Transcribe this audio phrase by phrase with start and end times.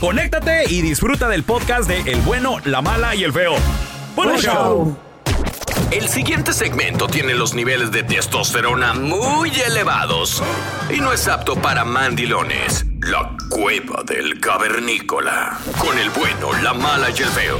[0.00, 3.54] conéctate y disfruta del podcast de El bueno, la mala y el feo.
[4.16, 4.96] ¡Buen show!
[5.90, 10.42] El siguiente segmento tiene los niveles de testosterona muy elevados
[10.90, 12.86] y no es apto para mandilones.
[13.00, 15.58] La cueva del cavernícola.
[15.78, 17.58] Con el bueno, la mala y el feo.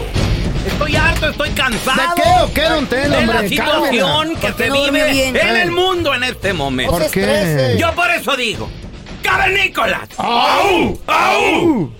[0.67, 2.15] Estoy harto, estoy cansado.
[2.15, 3.49] ¿De qué o qué, don Tela, De la hombre?
[3.49, 4.41] situación Cálmela.
[4.41, 5.37] que ¿Por qué se no durmió vive bien?
[5.37, 6.93] en el mundo en este momento.
[6.93, 7.77] ¿Por qué?
[7.79, 8.71] Yo por eso digo,
[9.23, 10.99] cavernícolas, ¡Au!
[11.07, 11.93] ¡Au!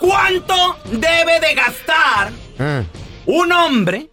[0.00, 2.82] ¿Cuánto debe de gastar Ah.
[3.26, 4.08] un hombre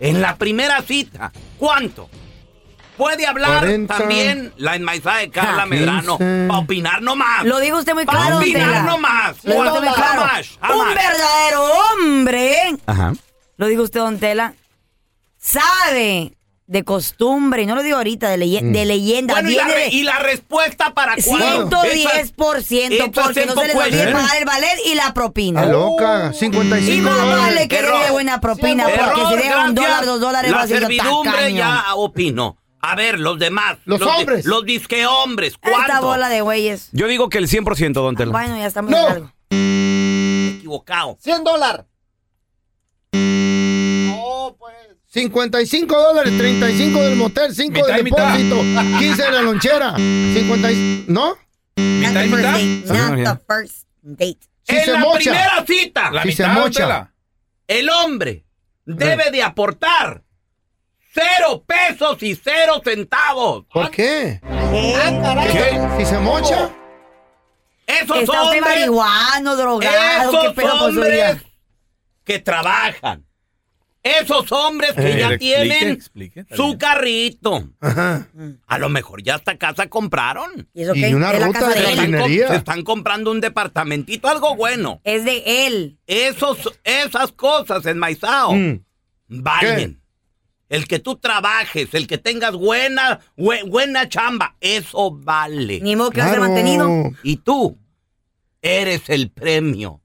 [0.00, 1.32] en la primera cita?
[1.58, 2.08] ¿Cuánto?
[2.96, 3.94] Puede hablar 40.
[3.98, 5.66] también la enmaizada de Carla Ja.
[5.66, 6.46] Medrano 15.
[6.48, 7.44] para opinar nomás.
[7.44, 9.36] Lo dijo usted muy Para claro, don opinar nomás.
[9.44, 10.22] Lo dijo usted muy How claro.
[10.34, 10.46] much?
[10.62, 13.12] How Un verdadero hombre, Ajá.
[13.58, 14.54] lo dijo usted, don Tela,
[15.38, 16.35] sabe
[16.68, 19.34] de costumbre, y no lo digo ahorita, de, leye- de leyenda.
[19.34, 21.80] Bueno, y la, y la respuesta para cuándo?
[21.80, 25.60] 110%, Esas- porque no se les olvide tempo- pagar el ballet y la propina.
[25.60, 27.44] Está loca, Y 55 más dólares.
[27.44, 30.62] vale que deje buena propina, Error, porque si deja un dólar, dos dólares, va La
[30.62, 32.56] a ser servidumbre ya opinó.
[32.80, 33.78] A ver, los demás.
[33.84, 34.44] Los di- hombres.
[34.44, 35.54] Los disque hombres.
[35.54, 36.06] Esta ¿Cuánto?
[36.06, 36.88] bola de güeyes.
[36.92, 38.32] Yo digo que el 100%, don Tela.
[38.32, 39.06] Bueno, ya estamos No.
[39.06, 39.32] en algo.
[40.58, 41.16] Equivocado.
[41.20, 41.86] 100 dólares.
[45.20, 48.36] 55 dólares, 35 del motel, 5 Mitad del mitad.
[48.36, 48.56] depósito,
[48.98, 51.04] 15 de la lonchera, 50 y...
[51.08, 51.28] ¿No?
[51.76, 52.52] Not the y first mitad.
[52.52, 52.84] date.
[52.86, 54.38] Not the first date.
[54.64, 55.18] Si en se la mocha.
[55.18, 57.12] primera cita, La Si se mitad, don mocha.
[57.66, 58.44] El hombre
[58.84, 60.22] debe de aportar
[61.14, 63.64] cero pesos y cero centavos.
[63.72, 64.38] ¿Por qué?
[64.42, 65.88] ¿Qué?
[65.98, 66.70] Si se mocha.
[67.86, 71.36] Esos Está hombres, marihuano, drogado, qué esos hombres
[72.24, 73.25] que trabajan.
[74.20, 77.68] Esos hombres que Eh, ya explique, tienen explique, su carrito.
[77.80, 78.28] Ajá.
[78.66, 80.68] A lo mejor ya hasta casa compraron.
[80.74, 81.14] ¿Y eso Y qué?
[81.14, 82.48] una ¿Es la ruta casa de de Jardinería.
[82.48, 85.00] se están comprando un departamentito, algo bueno.
[85.04, 85.98] Es de él.
[86.06, 88.80] Esos, esas cosas enmaizado Mm.
[89.28, 90.00] valen.
[90.68, 95.80] El que tú trabajes, el que tengas buena, bue- buena chamba, eso vale.
[95.80, 96.52] Ni modo que va a ser Claro.
[96.52, 97.12] mantenido.
[97.22, 97.78] Y tú
[98.62, 100.00] eres el premio.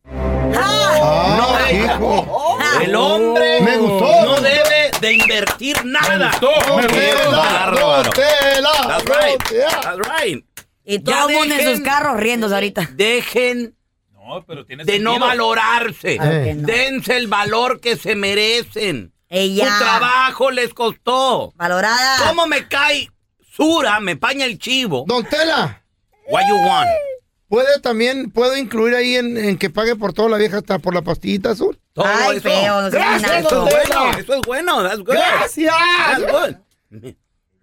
[0.54, 2.50] Ah, No, hijo.
[2.82, 4.26] El hombre Me gustó.
[4.26, 6.32] no debe de invertir nada.
[6.32, 7.32] gustó, me gustó.
[8.22, 9.44] That's right.
[9.82, 10.46] That's right.
[10.84, 12.90] Y todo el mundo en sus carros riéndose ahorita.
[12.94, 13.76] Dejen
[14.14, 16.18] No, pero tiene de no valorarse.
[16.18, 16.66] No.
[16.66, 19.14] Dense el valor que se merecen.
[19.30, 19.72] Ella.
[19.72, 21.54] Su trabajo les costó.
[21.56, 22.28] Valorada.
[22.28, 23.10] ¿Cómo me cae
[23.56, 24.00] Sura?
[24.00, 25.06] Me paña el chivo.
[25.08, 25.82] Don Tela,
[26.30, 26.90] What you want?
[27.51, 30.95] ¿Puede también, puedo incluir ahí en, en que pague por toda la vieja hasta por
[30.95, 31.77] la pastillita azul?
[31.94, 32.50] Todo Ay, eso.
[32.50, 33.31] feo, no Gracias.
[33.45, 34.12] Eso es bueno.
[34.18, 34.83] Eso es bueno.
[34.83, 35.13] That's good.
[35.13, 35.75] ¡Gracias!
[36.18, 37.13] That's good.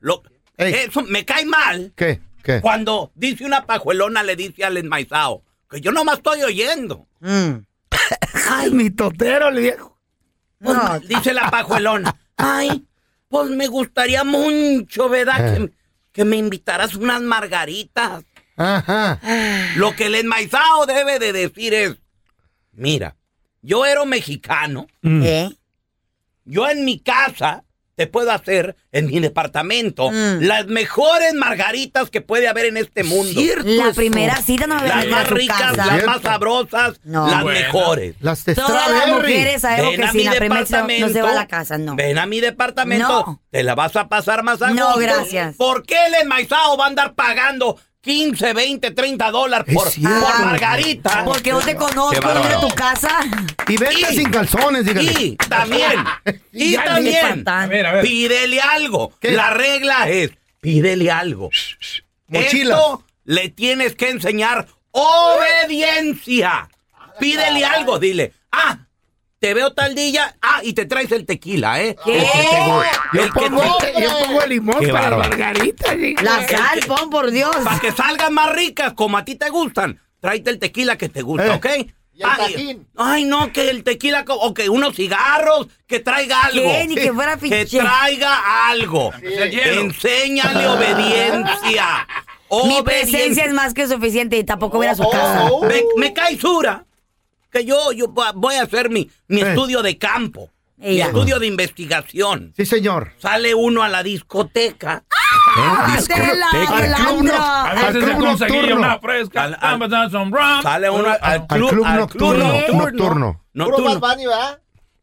[0.00, 0.22] Lo-
[0.58, 0.74] Ey.
[0.74, 2.20] eso me cae mal ¿Qué?
[2.42, 2.60] ¿Qué?
[2.60, 5.42] cuando dice una pajuelona le dice al enmaizado.
[5.70, 7.06] que yo nomás estoy oyendo.
[7.20, 7.52] Mm.
[8.50, 9.98] Ay, mi totero, el viejo.
[10.60, 11.00] Pues, No.
[11.00, 12.14] dice la pajuelona.
[12.36, 12.84] Ay,
[13.28, 15.56] pues me gustaría mucho, ¿verdad?
[15.56, 15.58] Eh.
[15.58, 15.72] Que,
[16.12, 18.24] que me invitaras unas margaritas.
[18.58, 19.18] Ajá.
[19.76, 21.96] Lo que el enmaizado debe de decir es,
[22.72, 23.16] mira,
[23.62, 25.50] yo era mexicano, ¿Eh?
[26.44, 27.64] yo en mi casa
[27.94, 30.42] te puedo hacer, en mi departamento, Mm.
[30.42, 33.40] las mejores margaritas que puede haber en este mundo.
[33.64, 35.86] La primera cita no me a Las a más tu ricas, casa.
[35.86, 37.26] las más sabrosas, No.
[37.28, 37.58] las Bueno.
[37.58, 38.14] mejores.
[38.20, 41.08] Las de Todas las mujeres sabemos Ven que a si mi la primera cita no
[41.08, 41.96] se va a la casa, no.
[41.96, 43.42] Ven a mi departamento, No.
[43.50, 45.00] te la vas a pasar más a No, gusto.
[45.00, 45.56] gracias.
[45.56, 50.20] ¿Por qué el enmaizado va a andar pagando 15, 20, 30 dólares Es por, cierto.
[50.20, 51.24] por margarita?
[51.24, 52.60] Porque yo te conozco, no bárbaro.
[52.60, 53.18] tu casa.
[53.66, 55.12] Y vente Y- sin calzones, dígale.
[55.12, 56.04] Y también,
[56.52, 57.48] y también.
[57.48, 58.04] A ver, a ver.
[58.04, 59.12] pídele algo.
[59.20, 59.32] ¿Qué?
[59.32, 60.30] La regla es,
[60.60, 61.50] pídele algo.
[62.28, 62.78] Mochilas.
[62.78, 66.68] Esto le tienes que enseñar obediencia.
[67.18, 68.32] Pídele algo, dile.
[68.52, 68.78] Ah,
[69.40, 70.36] te veo tal día.
[70.42, 71.96] Ah, y te traes el tequila, ¿eh?
[72.04, 72.26] ¿Qué?
[73.12, 75.30] Yo El que pongo, te- yo pongo el limón Qué para la bárbaro.
[75.38, 75.94] margarita.
[76.22, 77.54] La sal, pon por Dios.
[77.64, 80.00] Para que salgan más ricas como a ti te gustan.
[80.20, 81.56] Tráete el tequila que te gusta, Eh.
[81.56, 81.66] ¿ok?
[82.24, 86.68] Ay, ay, no, que el tequila, o que unos cigarros, que traiga algo.
[86.68, 86.86] ¿Qué?
[86.88, 89.12] Ni que fuera Que traiga algo.
[89.22, 92.08] Enséñale obediencia.
[92.66, 95.48] Mi presencia es más que suficiente y tampoco voy a su casa.
[95.62, 96.84] Me, me cae sura
[97.50, 99.48] que yo, yo voy a hacer mi, mi Eh.
[99.50, 102.52] estudio de campo, mi estudio de investigación.
[102.56, 103.12] Sí, señor.
[103.18, 105.04] Sale uno a la discoteca.
[105.56, 105.86] ¡Ah,
[107.70, 109.44] A veces se conseguía una fresca.
[109.44, 110.62] Al- al- a some rum.
[110.62, 113.44] Sale uno al, Al club, nocturno, nocturno.
[113.54, 114.00] nocturno.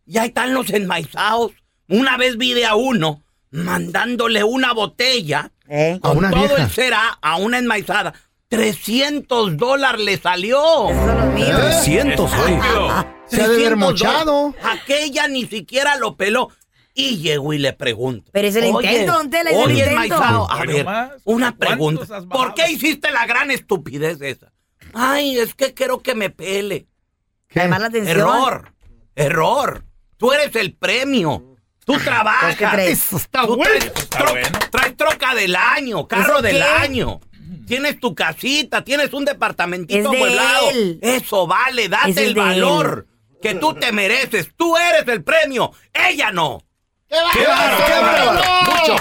[0.06, 1.52] Y ahí están los enmaizados.
[1.88, 3.22] Una vez vi de a uno
[3.52, 5.98] mandándole una botella ¿Eh?
[5.98, 6.64] A con una todo vieja.
[6.64, 8.14] el será a una enmaizada.
[8.56, 10.60] 300 dólares le salió.
[10.92, 11.60] Los míos.
[11.62, 12.60] 300, güey.
[13.28, 14.54] Se ha de haber 300 mochado.
[14.64, 16.50] Aquella ni siquiera lo peló.
[16.94, 18.32] Y llego y le pregunto.
[18.32, 19.92] Pero es el "Oye, intento, don Tela, es el oye, intento".
[19.92, 20.86] enmaizado, a ver,
[21.26, 22.22] una ¿cuántos pregunta.
[22.30, 24.54] ¿Por qué hiciste la gran estupidez esa?
[24.94, 26.88] Ay, es que quiero que me pele.
[27.50, 27.60] ¿Qué?
[27.60, 28.18] Además la atención.
[28.18, 28.74] Error,
[29.16, 29.84] error.
[30.16, 31.58] Tú eres el premio.
[31.86, 32.56] Tú trabajas.
[32.56, 33.04] ¿Qué crees?
[33.04, 33.74] Eso está Tú bueno.
[33.78, 34.60] traes, troca, bueno.
[34.72, 36.64] traes troca del año, carro ¿Eso del qué?
[36.64, 37.20] año.
[37.66, 40.70] Tienes tu casita, tienes un departamentito Es de amueblado.
[40.72, 41.00] él.
[41.02, 43.08] Eso vale, Es date el el de valor
[43.42, 44.50] que tú te mereces.
[44.56, 46.62] Tú eres el premio, ella no.
[47.08, 47.16] ¡Qué
[47.46, 48.42] bárbaro, qué bárbaro!
[48.72, 48.96] Mucho.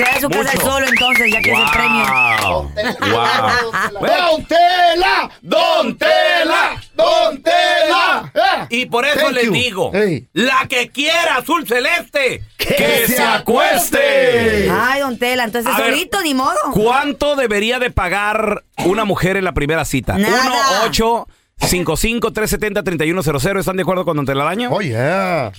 [0.00, 2.04] Se vaya a su casa solo entonces, ya que es el premio.
[2.42, 2.72] Wow.
[3.10, 4.00] Wow.
[4.00, 5.30] ¡Don Tela!
[5.42, 6.82] ¡Don Tela!
[6.94, 8.32] ¡Don Tela!
[8.34, 8.66] Eh.
[8.70, 9.52] Y por eso Thank les you.
[9.52, 9.92] digo,
[10.32, 14.70] la que quiera azul celeste, ¡Que se acueste!
[14.70, 15.90] Ay, don Tela, entonces A ver.
[15.92, 16.56] solito, ni modo.
[16.72, 20.16] ¿Cuánto debería de pagar una mujer en la primera cita?
[20.16, 20.80] Nada.
[20.80, 21.26] 1 8
[21.58, 24.70] 55 370 3100 ¿Están de acuerdo con Don Telaraño?
[24.72, 25.52] Oh, yeah.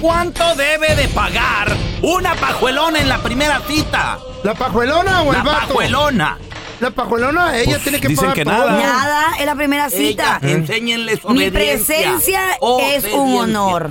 [0.00, 4.18] ¿Cuánto debe de pagar una pajuelona en la primera cita?
[4.44, 5.68] ¿La pajuelona o el La vato?
[5.68, 6.38] pajuelona.
[6.80, 8.54] La pajuelona, ella Pues, tiene que dicen pagar que todo.
[8.70, 8.80] nada.
[8.80, 10.38] Nada, es la primera cita.
[10.42, 11.56] Ella, enséñenles Mi obediencia.
[11.74, 12.40] presencia
[12.82, 13.90] es un honor.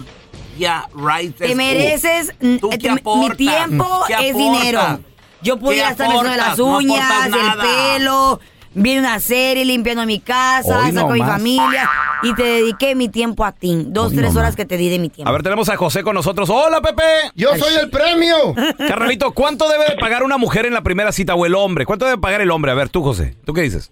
[0.58, 1.36] Ya, right.
[1.38, 5.00] Te mereces, ¿Tú eh, qué mi- tiempo ¿Qué es dinero.
[5.42, 6.58] Yo pudiera ¿Qué estar haciendo las?
[6.58, 7.64] No uñas, aportas el nada.
[7.64, 8.40] pelo,
[8.78, 11.90] viendo una serie, limpiando mi casa, Hoy saco a mi familia
[12.24, 13.84] y te dediqué mi tiempo a ti.
[13.88, 14.38] Dos, Hoy tres nomás.
[14.38, 15.30] horas que te di de mi tiempo.
[15.30, 16.50] A ver, tenemos a José con nosotros.
[16.50, 17.04] Hola, Pepe.
[17.36, 18.36] Yo soy el premio.
[18.78, 21.86] Carnalito, ¿cuánto debe de pagar una mujer en la primera cita o el hombre?
[21.86, 22.72] ¿Cuánto debe pagar el hombre?
[22.72, 23.36] A ver, tú, José.
[23.46, 23.92] ¿Tú qué dices?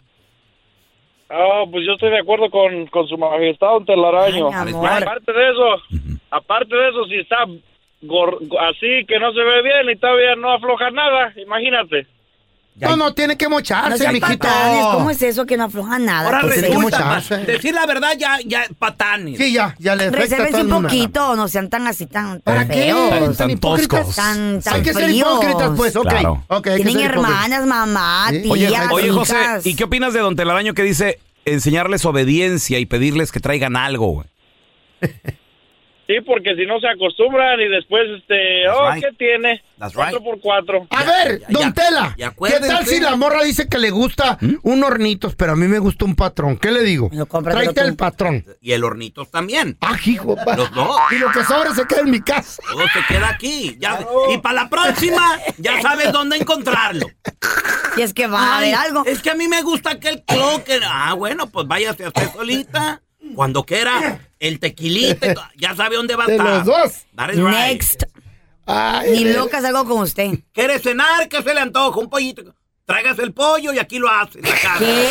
[1.29, 4.49] Ah, pues yo estoy de acuerdo con, con su majestad, don Telaraño.
[4.53, 4.73] Ay.
[5.01, 7.37] Aparte de eso, aparte de eso, si está
[8.69, 12.07] así que no se ve bien y todavía no afloja nada, imagínate.
[12.77, 14.37] No, no, tiene que No mocharse, sean mijito.
[14.37, 16.25] patanes, ¿cómo es eso que no afloja nada?
[16.25, 19.37] Ahora Pues, resulta, decir la verdad ya, ya patanes.
[19.37, 22.73] Sí, ya, ya le Resérvense un poquito, no sean tan así, tan, ¿Para tan qué?
[22.83, 23.09] feos.
[23.09, 23.79] Tan- Tan toscos.
[23.81, 24.15] hipócritas.
[24.15, 25.27] Tan, tan Hay que ser fríos.
[25.31, 26.09] hipócritas, pues, ok.
[26.09, 26.43] Claro.
[26.49, 28.41] ok, hay que Tienen hermanas, mamá, Sí.
[28.41, 29.35] tías, Oye, oye, José.
[29.63, 34.07] ¿y qué opinas de Don Telaraño que dice enseñarles obediencia y pedirles que traigan algo,
[34.11, 34.27] güey?
[36.07, 39.03] Sí, porque si no se acostumbran y después, este, That's oh, right.
[39.03, 39.63] ¿qué tiene?
[39.79, 40.23] That's Cuatro right.
[40.27, 40.87] por cuatro.
[40.91, 41.73] A Ya, ver, ya, don ya.
[41.73, 45.67] Tela, ¿qué tal si la morra dice que le gusta un hornitos, pero a mí
[45.67, 46.57] me gusta un patrón?
[46.57, 47.09] ¿Qué le digo?
[47.11, 48.45] No, Tráete el patrón.
[48.61, 49.77] Y el hornitos también.
[49.81, 50.35] Ah, hijo.
[50.55, 50.95] Los dos.
[51.11, 52.61] Y lo que sobra se queda en mi casa.
[52.71, 53.75] Todo se queda aquí.
[53.79, 53.99] Ya-
[54.31, 57.07] y para la próxima, ya sabes dónde encontrarlo.
[57.97, 59.03] Y es que va a haber algo.
[59.05, 60.79] Es que a mí me gusta aquel cloque.
[60.87, 63.01] Ah, bueno, pues váyase a hacer solita.
[63.33, 66.49] Cuando quiera, el tequilita, ya sabe dónde va a De estar.
[66.57, 67.05] los dos.
[67.15, 67.49] That is right.
[67.49, 68.03] Next.
[68.67, 70.31] Ay, Ni de- loca salgo con usted.
[70.53, 71.27] ¿Quiere cenar?
[71.29, 71.99] ¿Qué se le antoja?
[71.99, 72.43] Un pollito.
[72.85, 74.77] Tráigase el pollo y aquí lo hace en la casa.
[74.77, 75.07] ¿Qué?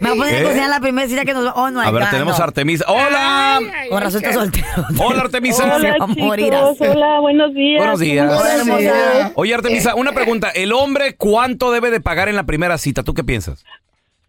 [0.00, 0.40] Me voy a poner ¿Eh?
[0.40, 1.52] a cocinar la primera cita que nos va.
[1.54, 2.84] Oh, no, A ver, tenemos a Artemisa.
[2.88, 3.60] ¡Hola!
[3.90, 4.66] Con razón está soltero.
[4.98, 5.78] Hola, Artemisa.
[5.80, 6.84] Se va a morir así.
[6.84, 7.78] Hola, buenos días.
[7.78, 8.26] Buenos días.
[8.26, 8.94] ¿Cómo están Hola, ustedes?
[9.16, 9.32] hermosa.
[9.36, 10.50] Oye, Artemisa, una pregunta.
[10.50, 13.02] ¿El hombre cuánto debe de pagar en la primera cita?
[13.02, 13.64] ¿Tú qué piensas?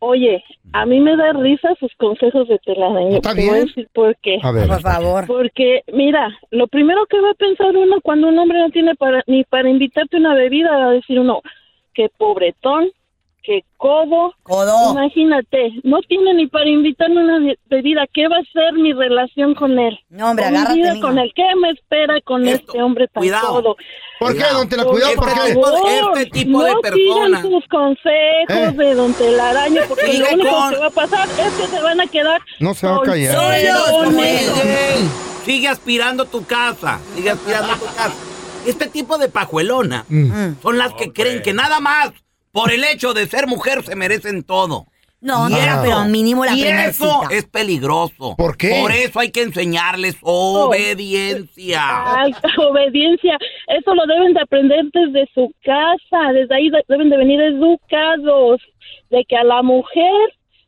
[0.08, 0.44] Oye,
[0.74, 3.18] a mí me da risa sus consejos de telaraña.
[3.18, 3.66] ¿Está Te voy a bien?
[3.66, 4.38] decir por qué.
[4.44, 4.68] A ver.
[4.68, 5.26] Por favor.
[5.26, 9.24] Porque, mira, lo primero que va a pensar uno cuando un hombre no tiene para,
[9.26, 11.42] ni para invitarte una bebida, va a decir uno,
[11.96, 12.92] que pobretón,
[13.46, 14.34] que codo.
[14.44, 14.92] Codo.
[14.94, 18.06] Imagínate, no tiene ni para invitarme una be- bebida.
[18.14, 20.00] ¿Qué va a ser mi relación con él?
[20.10, 21.32] No, hombre, Con agárrate, vida con él.
[21.36, 23.48] ¿Qué me espera con Esto, este hombre tan cuidado.
[23.54, 23.76] codo?
[24.20, 24.86] ¿Por qué, don Tela?
[24.86, 25.52] Cuidado, Por ¿por qué?
[25.54, 26.18] favor.
[26.18, 27.38] Este tipo de no persona.
[27.42, 28.78] sigan sus consejos Eh.
[28.78, 31.82] de don Telaraño, porque Sigue lo único con- que va a pasar es que se
[31.82, 33.36] van a quedar No se va a callar.
[35.46, 37.00] Sigue aspirando tu casa.
[37.16, 38.14] Sigue aspirando tu casa.
[38.66, 40.54] Este tipo de pajuelona Mm.
[40.62, 42.12] son las que creen que nada más
[42.56, 44.86] por el hecho de ser mujer se merecen todo.
[45.22, 47.34] No, no, eso- pero mínimo la y eso cita.
[47.36, 48.36] es peligroso.
[48.38, 48.80] ¿Por qué?
[48.82, 51.82] Por eso hay que enseñarles obediencia.
[52.16, 52.32] Ay,
[52.70, 57.42] obediencia, eso lo deben de aprender desde su casa, desde ahí de- deben de venir
[57.42, 58.62] educados,
[59.10, 60.12] de que a la mujer,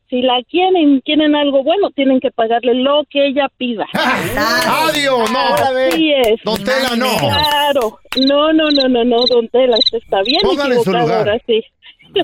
[0.09, 3.85] si la quieren, quieren algo bueno, tienen que pagarle lo que ella pida.
[3.93, 5.39] Adiós, no.
[5.39, 6.39] Así es.
[6.43, 7.15] Don Tela, no.
[7.17, 11.17] Claro, no, no, no, no, no, don Tela, usted está bien Póngale equivocado lugar.
[11.29, 11.61] ahora sí.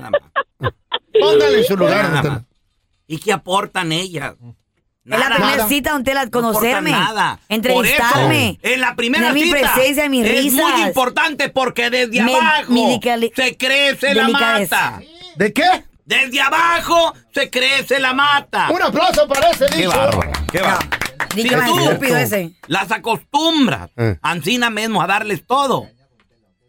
[0.00, 0.18] Nada.
[1.20, 2.42] Póngale en su lugar, Nada más.
[3.06, 4.34] ¿Y qué aportan ellas?
[5.04, 5.34] Es la Nada.
[5.36, 5.68] primera Nada.
[5.68, 6.90] cita, don Tela, No conocerme.
[6.90, 7.38] nada.
[7.48, 8.58] Entrevistarme.
[8.60, 10.52] Por eso, en la primera mi cita presencia, mis es risas.
[10.72, 12.72] muy importante porque desde Me- abajo
[13.36, 15.00] se crece la mata.
[15.36, 15.84] ¿De qué?
[16.06, 18.68] Desde abajo se crece la mata.
[18.70, 19.88] Un aplauso para ese ¡Qué dicho.
[19.90, 20.32] bárbaro!
[20.50, 20.88] ¡Qué bárbaro!
[21.34, 22.52] Si tú estúpido ese.
[22.66, 24.18] las acostumbras, Eh.
[24.22, 25.88] Ancina mismo, a darles todo.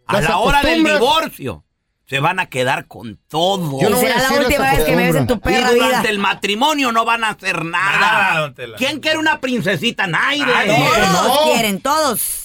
[0.07, 1.64] A Las la hora del divorcio,
[2.07, 3.81] se van a quedar con todo.
[3.81, 5.85] Yo no será la última vez que me ves en tu perra y vida.
[5.85, 8.53] durante el matrimonio no van a hacer nada.
[8.77, 10.07] ¿Quién quiere una princesita?
[10.07, 11.51] Todos no.
[11.51, 12.44] quieren, todos.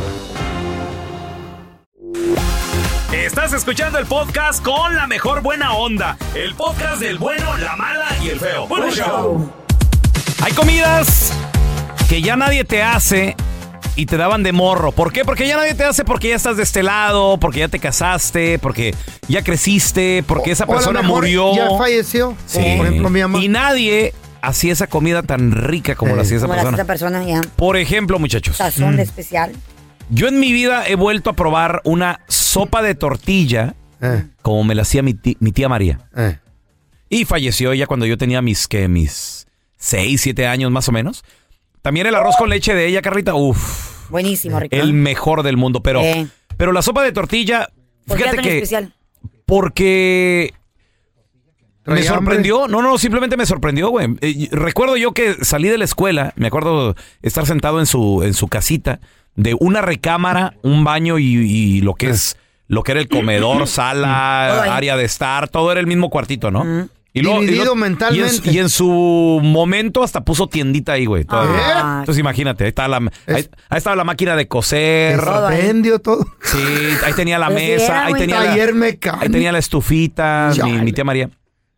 [3.31, 6.17] Estás escuchando el podcast con la mejor buena onda.
[6.35, 8.67] El podcast del bueno, la mala y el feo.
[8.67, 9.49] Bueno, show.
[10.43, 11.31] Hay comidas
[12.09, 13.37] que ya nadie te hace
[13.95, 14.91] y te daban de morro.
[14.91, 15.23] ¿Por qué?
[15.23, 18.59] Porque ya nadie te hace porque ya estás de este lado, porque ya te casaste,
[18.59, 18.93] porque
[19.29, 21.55] ya creciste, porque esa O a lo persona murió.
[21.55, 22.35] Ya falleció.
[22.45, 22.59] Sí.
[22.75, 23.39] Por ejemplo mi mamá.
[23.39, 26.77] Y nadie hacía esa comida tan rica como la hacía esa Como la persona.
[26.77, 27.39] esa persona, ya.
[27.55, 28.57] Por ejemplo, muchachos.
[28.57, 29.53] Sazón de especial.
[30.11, 34.75] Yo en mi vida he vuelto a probar una sopa de tortilla Eh, como me
[34.75, 35.99] la hacía mi, mi tía María.
[36.15, 36.37] eh.
[37.09, 38.87] Y falleció ella cuando yo tenía mis, ¿qué?
[38.87, 39.45] Mis
[39.77, 41.23] 6, 7 años más o menos.
[41.81, 44.75] También el arroz con leche de ella, Carlita, uff, Buenísimo, rico.
[44.75, 45.81] el mejor del mundo.
[45.83, 46.27] Pero, Eh.
[46.57, 47.69] pero la sopa de tortilla,
[48.07, 48.55] ¿Por qué fíjate tan que...
[48.57, 48.93] especial?
[49.45, 50.53] Porque
[51.85, 54.07] me ¿Traía sorprendió, no, no, simplemente me sorprendió, güey.
[54.21, 58.33] Eh, recuerdo yo que salí de la escuela, me acuerdo estar sentado en su, en
[58.33, 58.99] su casita,
[59.41, 63.67] de una recámara, un baño y, y lo que es, lo que era el comedor,
[63.67, 66.87] sala, área de estar, todo era el mismo cuartito, ¿no?
[67.13, 68.41] Y Dividido y mentalmente.
[68.45, 71.25] Y en, y en su momento hasta puso tiendita ahí, güey.
[71.25, 71.59] todavía.
[71.59, 71.97] Ah.
[71.99, 75.19] Entonces imagínate, ahí estaba la, ahí, ahí estaba la máquina de coser.
[75.49, 76.25] Vendió todo.
[76.41, 76.63] Sí,
[77.03, 78.21] ahí tenía la sí, mesa, era, ahí güey.
[78.21, 78.73] tenía, la, Taller
[79.19, 81.29] ahí tenía la estufita, mi, mi tía María.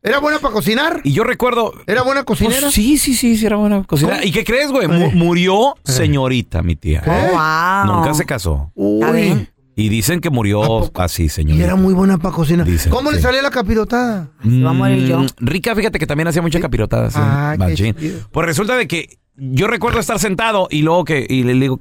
[0.06, 1.00] ¿Era buena para cocinar?
[1.06, 1.74] Y yo recuerdo.
[1.88, 2.60] ¿Era buena cocinera?
[2.62, 4.18] Pues sí, sí, sí, sí, era buena cocinera.
[4.18, 4.28] ¿Cómo?
[4.28, 4.88] ¿Y qué crees, güey?
[4.88, 5.12] Mu- Eh.
[5.16, 7.02] murió señorita, mi tía.
[7.02, 7.10] ¿Qué?
[7.10, 7.86] wow.
[7.96, 8.72] Nunca se casó.
[8.76, 9.48] ¿Está Uy.
[9.76, 11.64] Y dicen que murió así, Y señorita.
[11.66, 12.68] era muy buena para cocinar.
[12.68, 14.30] Dicen, ¿Cómo le salía la capirotada?
[14.44, 15.22] Se va a morir yo.
[15.22, 17.10] Mm, Rica, fíjate que también hacía mucha capirotada.
[17.10, 17.96] sí, Ah, qué machín.
[17.96, 18.20] chido.
[18.32, 21.80] Pues resulta de que yo recuerdo estar sentado y luego que y le digo,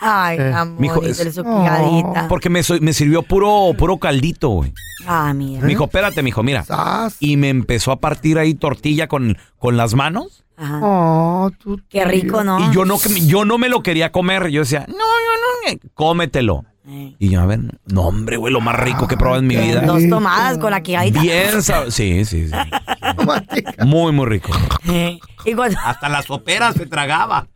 [0.00, 0.52] Ay, Eh.
[0.54, 1.44] amor, Mijo, es- su
[2.28, 4.72] porque me, me sirvió puro, puro caldito, güey.
[5.06, 5.62] Ah, mira.
[5.62, 6.64] Me dijo, espérate, mijo, mira.
[6.64, 7.16] Sas.
[7.20, 10.44] Y me empezó a partir ahí tortilla con, con las manos.
[10.56, 10.80] Ajá.
[10.82, 12.70] Oh, tú- Qué rico, ¿no?
[12.70, 14.48] Y yo no, yo no me lo quería comer.
[14.48, 16.64] Yo decía, no, yo no, eh, cómetelo.
[16.86, 17.16] Eh.
[17.18, 19.56] Y yo, a ver, no, hombre, güey, lo más rico que he probado en mi
[19.56, 19.80] vida.
[19.80, 21.20] Dos tomadas con la quijadita.
[21.20, 22.50] Bien, sí, sí, sí.
[23.84, 24.50] Muy, muy rico.
[24.88, 25.78] Eh, Y cuando...
[25.84, 27.46] Hasta las soperas se tragaba.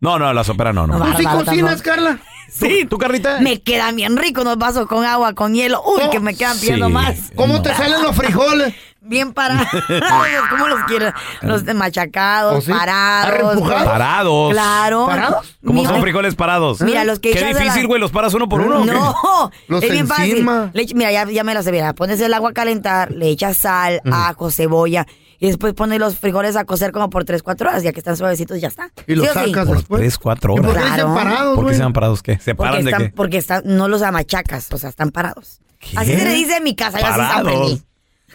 [0.00, 0.98] No, no, la sopera no, no.
[0.98, 1.82] No, ¿Tú sí cocinas.
[1.82, 2.18] Carla?
[2.50, 3.40] Sí, ¿tú, Carlita?
[3.40, 5.82] Me quedan bien ricos unos vasos con agua, con hielo.
[5.84, 6.92] Uy, Oh, que me quedan pidiendo sí.
[6.92, 7.16] más.
[7.36, 7.62] ¿Cómo No.
[7.62, 8.74] te salen los frijoles?
[9.00, 9.66] Bien parados.
[10.50, 11.10] ¿Cómo los quiero?
[11.40, 12.70] Los machacados, ¿Oh, sí?
[12.72, 13.60] parados.
[13.70, 14.52] Parados.
[14.52, 15.06] Claro.
[15.06, 15.56] ¿Parados?
[15.64, 16.80] ¿Cómo Mira, son frijoles parados?
[16.82, 18.84] Mira, los que Qué la- difícil, güey, los paras uno por uno.
[18.84, 20.64] No, Los es bien encima.
[20.66, 20.70] fácil.
[20.74, 21.72] Le mira, ya, ya me la sé.
[21.72, 25.06] Mira, pones el agua a calentar, le echas sal, ajo, cebolla
[25.40, 27.82] y después pones los frijoles a cocer como por 3, 4 horas.
[27.82, 28.90] Ya que están suavecitos, ya está.
[29.06, 29.50] Y los ¿Sí sí?
[29.50, 30.00] sacas Por después.
[30.00, 30.94] tres, cuatro ¿Y por qué horas.
[30.94, 31.14] Claro.
[31.14, 32.22] parados, ¿Por qué han parados?
[32.22, 32.38] ¿Qué?
[32.38, 33.12] ¿Se Porque paran de están, qué?
[33.14, 35.60] porque están, no los amachacas, o sea, están parados.
[35.78, 35.96] ¿Qué?
[35.96, 37.38] Así se le dice en mi casa, yo así Parados.
[37.46, 37.82] aprendí.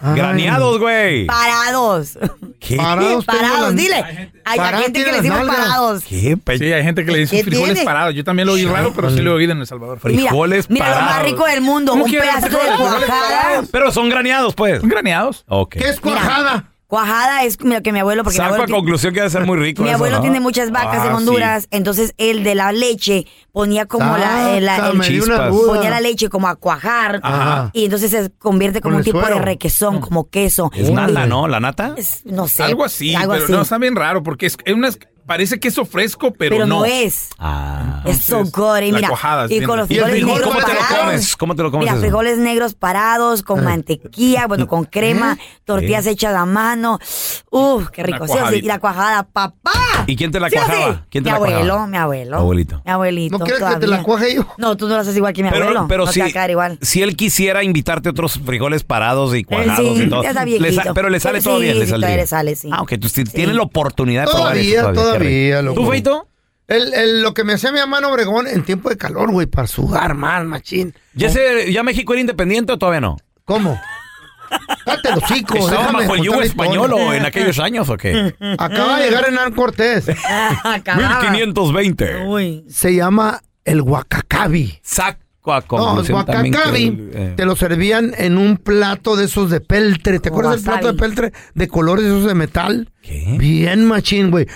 [0.02, 0.16] Ay.
[0.16, 1.28] Graneados, güey.
[1.28, 2.18] Parados.
[2.60, 2.78] ¿Qué?
[2.78, 3.26] Parados.
[3.26, 4.32] parados, dile.
[4.44, 6.04] Hay Parados gente que le decimos parados.
[6.04, 6.36] ¿Qué?
[6.36, 7.86] pe- Sí, hay gente que le dice ¿Qué frijoles tiene?
[7.86, 8.16] parados.
[8.16, 10.00] Yo también lo oí raro, pero sí lo he oído en El Salvador.
[10.04, 11.32] Mira, Frijoles mira lo más parados.
[11.32, 12.76] rico del mundo, ¿Cómo un pedacito de frijoles?
[12.76, 13.42] Frijoles cuajada.
[13.44, 13.70] parados.
[13.72, 14.80] Pero son graneados, pues.
[14.82, 15.46] ¿Son graneados?
[15.48, 15.76] Ok.
[15.76, 16.70] ¿Qué es cuajada?
[16.98, 19.46] Cuajada es lo que mi abuelo, porque mi Saco abuelo, a conclusión que debe ser
[19.48, 20.22] muy rico mi eso, abuelo ¿no?
[20.22, 24.66] tiene muchas vacas Ah, en Honduras, entonces el de la leche ponía como la, el-
[24.66, 25.50] la- el- Chispas.
[25.52, 25.74] duda.
[25.74, 27.72] ponía la leche como a cuajar Ajá.
[27.74, 30.70] y entonces se convierte como un el tipo de requesón, como queso.
[30.76, 31.48] Es nata, ¿no?
[31.48, 31.96] ¿La nata?
[31.98, 32.62] Es- no sé.
[32.62, 33.52] Algo así, algo pero así.
[33.54, 36.86] no, está bien raro porque es, es unas, parece queso fresco, pero, pero no.
[36.86, 37.30] es.
[37.40, 38.02] Ah.
[38.06, 38.78] Es so Entonces, good.
[38.84, 40.02] Y la mira, cuajada es y bien con los rica.
[40.02, 41.04] ¿Y el frijoles frijol negros cómo te lo parados.
[41.06, 41.36] comes?
[41.38, 42.02] ¿Cómo te lo comes Mira, eso?
[42.02, 45.44] frijoles negros parados con mantequilla, bueno, con crema, ¿Eh?
[45.66, 47.00] tortillas hechas a mano.
[47.50, 48.28] Uf, qué rico.
[48.28, 49.72] Sí, y la cuajada, papá.
[50.08, 51.06] ¿Y quién te la ¿Sí cuajaba?
[51.10, 51.88] ¿Quién te mi la abuelo, cuajaba?
[51.88, 52.38] mi abuelo.
[52.38, 52.82] Abuelito.
[52.86, 53.38] Mi abuelito.
[53.38, 54.48] ¿No quieres que te la cuaje yo?
[54.58, 55.86] No, tú no lo haces igual que mi abuelo.
[55.88, 56.78] Pero, no si, te igual.
[56.82, 60.24] si él quisiera invitarte otros frijoles parados y cuajados sí, y todo.
[60.94, 62.58] pero le sale todavía, sí, le sale.
[62.72, 65.13] Ah, ok, tú tienes la oportunidad de probar Todavía, eso.
[65.20, 65.82] Todavía, loco.
[65.82, 66.28] ¿Tú, Feito?
[66.68, 69.68] El, el- lo que me hacía mi hermano Obregón en tiempo de calor, güey, para
[69.68, 70.94] sudar mal, machín.
[71.14, 73.18] ¿Ya, se- ¿Ya México era independiente o todavía no?
[73.46, 73.80] ¿Cómo?
[74.86, 78.34] Cállate los hocico, ¿Estaba bajo el yugo español o en aquellos años o qué?
[78.60, 80.06] Acaba de llegar Hernán Cortés.
[80.64, 81.32] Acababa.
[81.32, 82.26] 1520.
[82.28, 82.64] Uy.
[82.70, 84.80] Se llama el guacacabi.
[84.84, 85.20] Saco
[85.54, 90.20] a No, el guacacabi eh, te lo servían en un plato de esos de peltre.
[90.20, 92.90] ¿Te acuerdas del plato de peltre de colores esos de metal?
[93.02, 93.36] ¿Qué?
[93.40, 94.48] Bien machín, güey.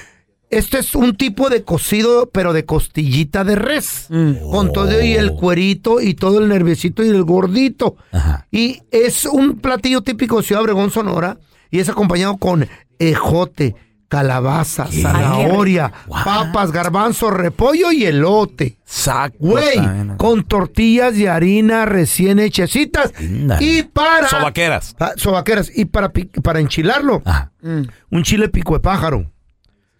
[0.49, 4.07] Este es un tipo de cocido, pero de costillita de res.
[4.49, 7.97] Con todo y el cuerito y todo el nerviecito y el gordito.
[8.13, 8.47] Ajá.
[8.51, 11.37] Y es un platillo típico de Ciudad Obregón, Sonora.
[11.69, 12.65] Y es acompañado con
[12.97, 13.75] ejote,
[14.07, 18.77] calabaza, zanahoria, papas, garbanzo, repollo y elote.
[18.85, 19.35] Saco.
[19.39, 19.77] Güey,
[20.15, 23.11] con tortillas de harina recién hechecitas.
[23.59, 24.29] Y para...
[24.29, 24.95] Sobaqueras.
[24.97, 25.69] Ah, sobaqueras.
[25.75, 26.09] Y para,
[26.41, 27.51] para enchilarlo, Ajá.
[27.61, 29.29] un chile pico de pájaro.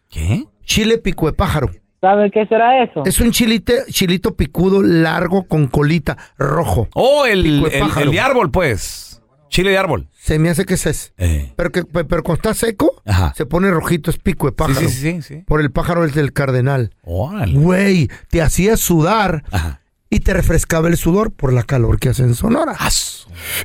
[0.10, 0.46] ¿Qué?
[0.64, 1.70] Chile pico de pájaro.
[2.02, 3.04] ¿Sabe qué será eso?
[3.06, 6.88] Es un chilite, chilito picudo largo con colita rojo.
[6.94, 8.06] Oh, el, de el, pájaro.
[8.06, 9.22] el de árbol, pues.
[9.50, 10.08] Chile de árbol.
[10.14, 11.14] Se me hace que ese es.
[11.18, 11.54] Eh.
[11.56, 13.34] Pero, que, pe- pero cuando está seco, Ajá.
[13.36, 14.90] se pone rojito, es pico de Sí, pájaro.
[14.90, 15.36] sí, sí, sí.
[15.48, 16.94] Por el pájaro es del cardenal.
[17.04, 17.54] Órale.
[17.58, 19.82] Güey, te hacía sudar Ajá.
[20.10, 22.76] y te refrescaba el sudor por la calor que hace en Sonora.
[22.78, 22.90] Ah,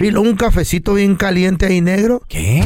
[0.00, 2.22] Y luego un cafecito bien caliente ahí negro.
[2.28, 2.62] ¿Qué?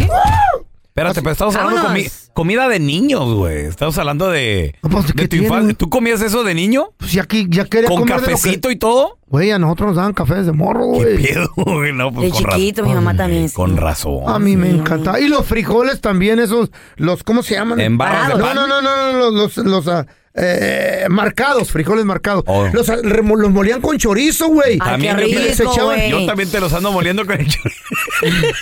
[0.96, 3.66] Espérate, pero estamos hablando de comi- comida de niños, güey.
[3.66, 5.74] Estamos hablando de, No, pues, de ¿qué tu infancia.
[5.74, 6.86] ¿Tú comías eso de niño?
[6.96, 9.18] Pues ya, aquí, ya quería ¿Con comer de lo que- cafecito y todo?
[9.28, 11.22] Güey, a nosotros nos daban cafés de morro, ¿Qué güey.
[11.22, 11.92] pedo, güey?
[11.92, 12.88] No, pues De con chiquito, razón.
[12.98, 13.48] mi mamá también.
[13.50, 13.54] sí.
[13.54, 14.22] Con razón.
[14.26, 15.20] A mí me encanta.
[15.20, 17.78] Y los frijoles también, esos, los, ¿cómo se llaman?
[17.80, 18.54] En barras de no, pan.
[18.54, 20.06] no, no, no, no, los, los, los, ah,
[20.36, 22.44] eh, marcados, frijoles marcados.
[22.46, 22.68] Oh.
[22.72, 24.78] Los, ah, remo- los molían con chorizo, güey.
[24.80, 26.10] Ay, qué rico, echaban- güey.
[26.10, 27.82] Yo también te los ando moliendo con el chorizo.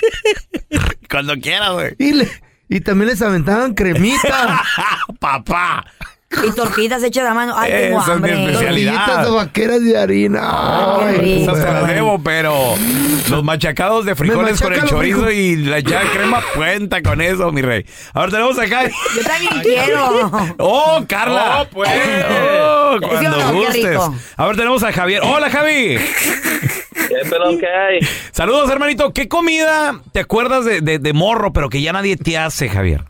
[1.11, 1.95] Cuando quieras, güey.
[1.99, 2.31] Y, le-
[2.69, 4.63] y también les aventaban cremita.
[5.21, 5.85] Papá.
[6.47, 7.55] Y tortillas hechas a mano.
[7.57, 8.45] Ay, tengo Esa es mi hambre.
[8.53, 8.93] especialidad.
[8.95, 10.41] Tortillitas de vaqueras de harina.
[10.43, 11.53] Ay, qué rico.
[11.53, 12.75] Esas te las debo, pero
[13.31, 17.21] los machacados de frijoles con el machaca chorizo y la echada de crema cuenta con
[17.21, 17.85] eso, mi rey.
[18.13, 18.89] Ahora tenemos acá.
[18.89, 20.31] Yo también quiero.
[20.59, 21.63] ¡Oh, Carla!
[21.63, 21.91] Oh, pues.
[21.91, 23.37] Oh, ¿Sí o cuando no?
[23.53, 23.91] Qué gustes.
[23.91, 24.15] rico.
[24.37, 25.23] A ver, tenemos a Javier.
[25.25, 25.97] ¡Hola, Javi!
[27.09, 27.99] ¿Qué pelón que hay?
[28.33, 29.13] Saludos, hermanito.
[29.13, 33.05] ¿Qué comida te acuerdas de, de- de morro, pero que ya nadie te hace, Javier?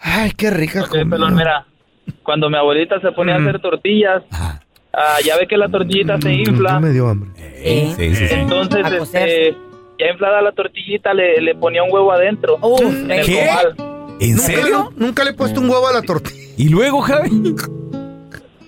[0.00, 1.34] Ay, qué rica ¿Qué pelón?
[1.34, 1.66] Mira,
[2.22, 6.32] cuando mi abuelita se ponía a hacer tortillas, ah, ya ve que la tortillita se
[6.32, 6.80] infla.
[6.80, 7.30] Me dio hambre.
[7.64, 8.34] Sí, sí, sí.
[8.34, 9.54] Entonces, este,
[9.98, 12.58] ya inflada la tortillita, le, le ponía un huevo adentro.
[12.80, 13.46] en el ¿Qué?
[13.46, 13.74] comal.
[14.20, 14.92] ¿En ¿Nunca, serio?
[14.96, 16.36] Nunca le he puesto un huevo a la tortilla.
[16.56, 17.30] ¿Y luego, Javi?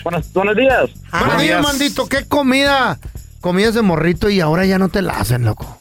[0.05, 0.91] Buenos, buenos días.
[1.11, 1.63] Buenos días, días.
[1.63, 2.07] mandito.
[2.09, 2.99] ¿Qué comida
[3.41, 5.79] comías de morrito y ahora ya no te la hacen, loco?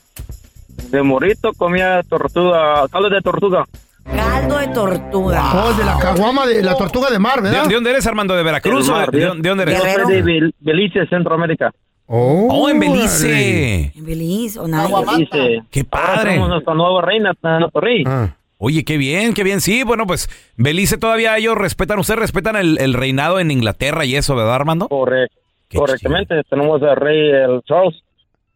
[0.91, 3.65] De morrito comía tortuga, caldo de tortuga.
[4.05, 5.63] Caldo de tortuga.
[5.65, 7.67] Oh, de la caguama, de la tortuga de mar, ¿De, ¿verdad?
[7.67, 8.36] de dónde eres, Armando?
[8.36, 9.77] ¿De Veracruz o de, mar, de- dónde eres?
[9.77, 10.03] Yo Guerrero.
[10.08, 11.71] soy de Bel- Belice, Centroamérica.
[12.12, 12.80] Oh, Oh, en.
[12.80, 13.91] Belice.
[13.95, 14.88] En Belice o nada.
[15.06, 15.62] Belice.
[15.69, 16.34] ¡Qué Ahora padre!
[16.36, 18.04] somos nuestra nueva reina, nuestro rey.
[18.08, 18.36] Ah.
[18.58, 19.62] Oye, qué bien, qué bien.
[19.62, 24.15] Sí, bueno, pues Belice todavía ellos respetan, ustedes respetan el, el reinado en Inglaterra y
[24.15, 24.88] eso, ¿verdad, Armando?
[24.89, 25.38] Correcto.
[25.69, 28.02] Qué Correctamente, tenemos al rey, el Charles.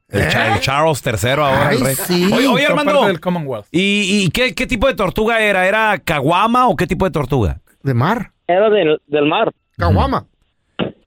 [0.09, 1.95] El, el Charles III ahora, Ay, el rey.
[1.95, 2.29] sí.
[2.33, 3.67] Oye, oye, Armando, del Commonwealth.
[3.71, 5.67] ¿y, y qué, qué tipo de tortuga era?
[5.67, 7.61] ¿Era caguama o qué tipo de tortuga?
[7.83, 8.31] De mar.
[8.47, 9.51] Era del, del mar.
[9.77, 10.25] Caguama.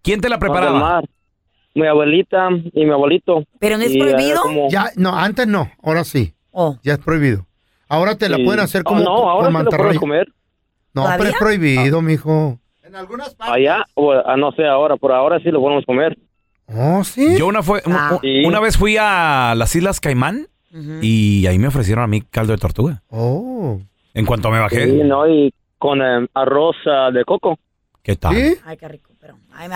[0.02, 0.78] ¿Quién te la no, del preparaba?
[0.80, 1.04] mar.
[1.76, 3.44] Mi abuelita y mi abuelito.
[3.60, 4.40] Pero no es Y prohibido.
[4.42, 6.32] como- Ya, no, antes no, ahora sí.
[6.50, 6.78] Oh.
[6.82, 7.46] Ya es prohibido.
[7.88, 8.44] Ahora te la Sí.
[8.44, 10.26] pueden hacer Oh, como no, con ahora lo comer.
[10.94, 11.18] No, ¿Todavía?
[11.18, 12.58] pero es prohibido, mijo.
[13.38, 16.16] Allá, o ah, no sé ahora, por ahora sí lo podemos comer.
[16.74, 17.36] Oh, sí.
[17.38, 18.12] Yo una, fue, Ah.
[18.14, 18.44] un- Sí.
[18.46, 20.46] una vez fui a las Islas Caimán
[21.02, 23.02] y ahí me ofrecieron a mí caldo de tortuga.
[23.10, 23.78] Oh.
[24.14, 27.58] En cuanto me bajé, Sí, no, y con eh, arroz ah, de coco.
[28.02, 28.34] ¿qué tal?
[28.34, 28.54] ¿Sí?
[28.64, 29.12] Ay, qué rico.
[29.26, 29.74] Pero, ay, me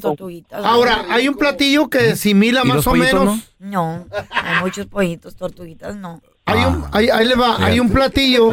[0.00, 0.64] tortuguitas.
[0.64, 3.52] Ahora, hay un platillo que simila ¿Y más o menos.
[3.58, 6.22] No, hay muchos pollitos, tortuguitas, no.
[6.44, 8.50] Hay un, ahí, ahí le va, hay un platillo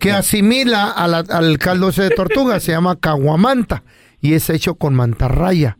[0.00, 3.82] que asimila a la- al caldo ese de tortuga, se llama caguamanta
[4.20, 5.78] y es hecho con mantarraya,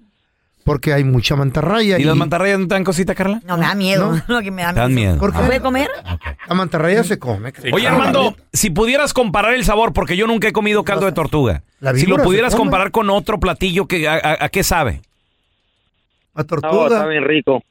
[0.67, 1.99] porque hay mucha mantarraya.
[1.99, 3.41] ¿Y las mantarrayas no te dan cosita, Carla?
[3.47, 4.21] No, me da miedo.
[4.27, 5.17] Lo que me da Te dan miedo.
[5.17, 5.45] ¿Por ¿Se qué?
[5.47, 5.89] puede comer?
[6.49, 7.53] La mantarraya se come.
[7.73, 11.63] Oye, Armando, si pudieras comparar el sabor, porque yo nunca he comido caldo de tortuga.
[11.81, 15.01] La Si lo pudieras comparar con otro platillo, que, a, a- a qué sabe?
[16.35, 16.87] A Oh, tortuga.
[16.89, 17.63] está bien rico.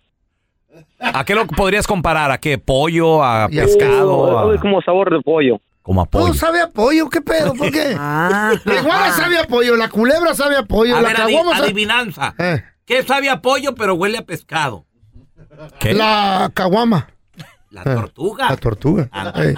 [0.99, 2.31] ¿A qué lo podrías comparar?
[2.31, 2.57] ¿A qué?
[2.57, 3.23] ¿Pollo?
[3.23, 4.49] ¿A pescado?
[4.49, 5.59] A- es como sabor de pollo.
[5.83, 6.33] como a Todo pollo.
[6.33, 7.53] sabe a pollo, ¿qué pedo?
[7.53, 7.95] ¿Por qué?
[7.99, 8.53] Ah.
[8.65, 11.65] La iguana sabe a pollo, la culebra sabe a pollo, A la ver, adi- sabe...
[11.65, 12.33] adivinanza.
[12.39, 14.85] Eh, ¿Qué sabe a pollo pero huele a pescado?
[15.79, 15.93] ¿Qué?
[15.93, 17.07] la caguama,
[17.71, 18.49] La Eh, tortuga.
[18.49, 19.09] la tortuga.
[19.11, 19.53] Ah, Eh.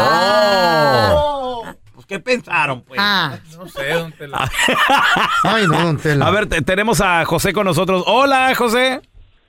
[0.00, 1.74] Ah.
[1.94, 3.00] Pues, ¿qué pensaron, pues?
[3.02, 3.38] Ah.
[3.56, 4.48] No sé, don Tela.
[5.42, 6.26] Ay, no, don Tela.
[6.26, 8.04] A ver, te- tenemos a José con nosotros.
[8.06, 9.00] Hola, José.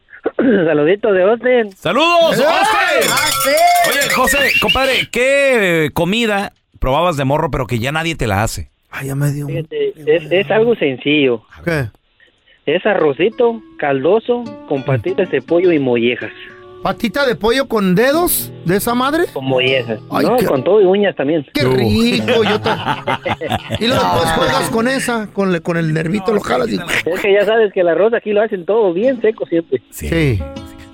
[0.38, 1.72] Saludito de Austin.
[1.78, 2.40] ¡Saludos!
[2.40, 2.44] ¡Eh!
[2.48, 2.64] Ah.
[3.90, 8.72] Oye, José, compadre, ¿qué comida probabas de morro pero que ya nadie te la hace?
[8.92, 9.46] Ay, ya me dio...
[9.48, 11.44] un- Es, es algo sencillo.
[11.64, 11.90] ¿Qué?
[12.76, 16.32] Es arrocito caldoso con patitas de pollo y mollejas.
[16.84, 19.26] ¿Patita de pollo con dedos de esa madre?
[19.34, 20.00] Con mollejas.
[20.12, 21.46] Ay, no, qué- con todo y uñas también.
[21.54, 22.44] ¡Qué rico!
[22.44, 23.20] Yo ta-
[23.80, 26.76] y luego después juegas con esa, con, le- con el nervito, lo jalas y...
[27.10, 29.82] Es que ya sabes que el arroz aquí lo hacen todo bien seco siempre.
[29.90, 30.40] Sí.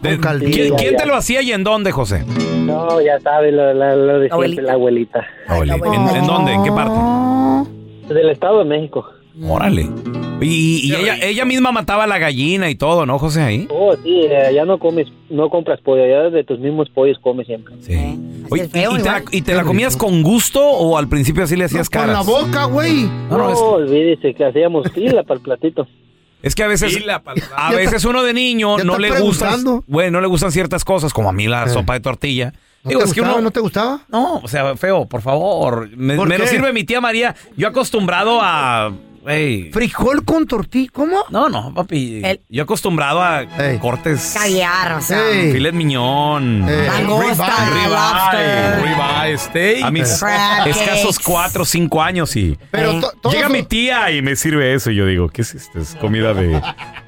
[0.01, 0.51] De- Con caldillo.
[0.53, 0.97] ¿Quién, ya, quién ya.
[0.97, 2.23] te lo hacía y en dónde, José?
[2.65, 4.61] No, ya sabes lo, lo- lo de siempre, Abuelita.
[5.47, 5.88] la abuelita.
[6.09, 6.53] ¿En, en dónde?
[6.53, 8.13] ¿En qué parte?
[8.13, 9.05] Del Estado de México.
[9.43, 9.88] Órale.
[10.41, 13.41] Y, y ella, ella misma mataba la gallina y todo, ¿no, José?
[13.41, 13.67] Ahí.
[13.69, 17.48] Oh, sí, eh, ya no comes, no compras pollo, ya de tus mismos pollos comes
[17.48, 17.74] siempre.
[17.80, 17.93] Sí.
[17.95, 19.24] Así Oye, ¿y, y te la, igual.
[19.32, 22.26] y te la comías con gusto o al principio así le hacías Con la caras?
[22.26, 23.04] boca, güey.
[23.30, 25.88] No, no, es- olvídese que hacíamos fila para el platito.
[26.43, 27.04] Es que a veces,
[27.56, 29.71] a veces uno de niño Ya no está le preguntando.
[29.78, 31.69] gustan, bueno, no le gustan ciertas cosas, como a mí la Eh.
[31.69, 32.54] sopa de tortilla.
[32.84, 33.38] ¿No Digo, te es que gustaba?
[33.39, 34.02] uno, ¿No te gustaba?
[34.10, 35.89] no, o sea, feo, por favor.
[35.98, 36.50] Me, ¿Por me lo qué?
[36.52, 37.36] sirve mi tía María.
[37.58, 38.91] Yo acostumbrado a,
[39.25, 41.25] güey, Frijol con tortilla, ¿cómo?
[41.29, 42.21] no, no, papi.
[42.23, 43.43] El- Yo acostumbrado a
[43.81, 45.19] cortes, Caviar, o sea.
[45.51, 48.75] Filet miñón, Langosta, ribeye.
[48.83, 49.83] Ribeye, steak.
[49.83, 51.23] a mis Crab escasos cakes.
[51.31, 54.91] cuatro o cinco años y Pero to- todo llega mi tía y me sirve eso
[54.91, 55.79] y yo digo, ¿qué es esto?
[55.79, 56.61] Es comida de,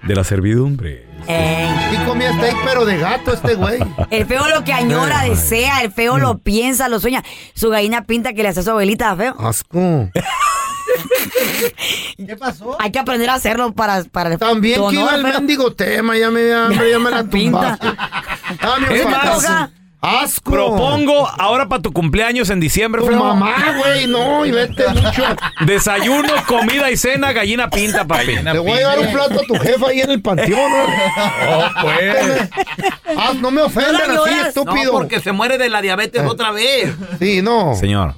[0.03, 1.06] de la servidumbre.
[1.27, 3.80] Eh, Sí comía steak, pero de gato este güey.
[4.12, 5.32] el feo lo que añora, Ay.
[5.32, 7.23] desea, el feo lo piensa, lo sueña.
[7.53, 9.36] Su gallina pinta que le hace a su abuelita, feo.
[9.39, 10.10] Asco.
[12.27, 12.75] ¿Qué pasó?
[12.79, 16.29] Hay que aprender a hacerlo para, para el También que iba el mendigo tema, ya
[16.31, 17.77] me, ya, me- ya me la Pinta.
[18.91, 20.51] Es más, Asco.
[20.51, 23.17] Propongo ahora para tu cumpleaños en diciembre, Tu feo.
[23.17, 25.23] mamá, güey, no, y vete mucho.
[25.65, 28.36] Desayuno, comida y cena, gallina pinta, papi.
[28.36, 30.83] Le voy a llevar un plato a tu jefa ahí en el panteón, ¿no?
[31.49, 32.49] Oh, pues.
[33.17, 34.13] Ah, no me ofendan así.
[34.15, 34.91] No, estúpido.
[34.91, 36.93] porque se muere de la diabetes otra vez.
[37.19, 37.73] Sí, no.
[37.75, 38.13] Señor.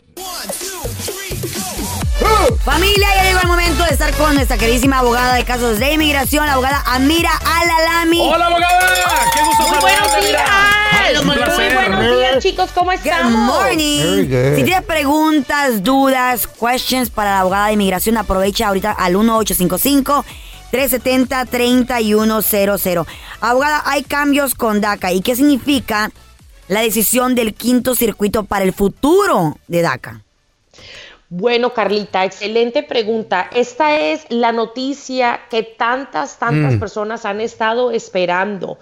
[2.63, 6.45] Familia, ya llegó el momento de estar con nuestra queridísima abogada de casos de inmigración,
[6.45, 8.19] la abogada Amira Alalami.
[8.29, 9.31] ¡Hola, abogada!
[9.33, 10.43] ¡Qué gusto Muy buenos mira!
[11.09, 11.23] días.
[11.23, 12.69] Muy buenos días, chicos.
[12.73, 13.31] ¿Cómo Good estamos?
[13.31, 14.27] morning.
[14.27, 14.55] Good.
[14.57, 20.25] Si tienes preguntas, dudas, questions para la abogada de inmigración, aprovecha ahorita al 1855
[20.71, 23.05] 370 3100.
[23.41, 25.13] Abogada, hay cambios con DACA.
[25.13, 26.11] ¿Y qué significa
[26.67, 30.21] la decisión del quinto circuito para el futuro de DACA?
[31.31, 33.51] Bueno, Carlita, excelente pregunta.
[33.53, 38.79] Esta es la noticia que tantas, tantas personas han estado esperando.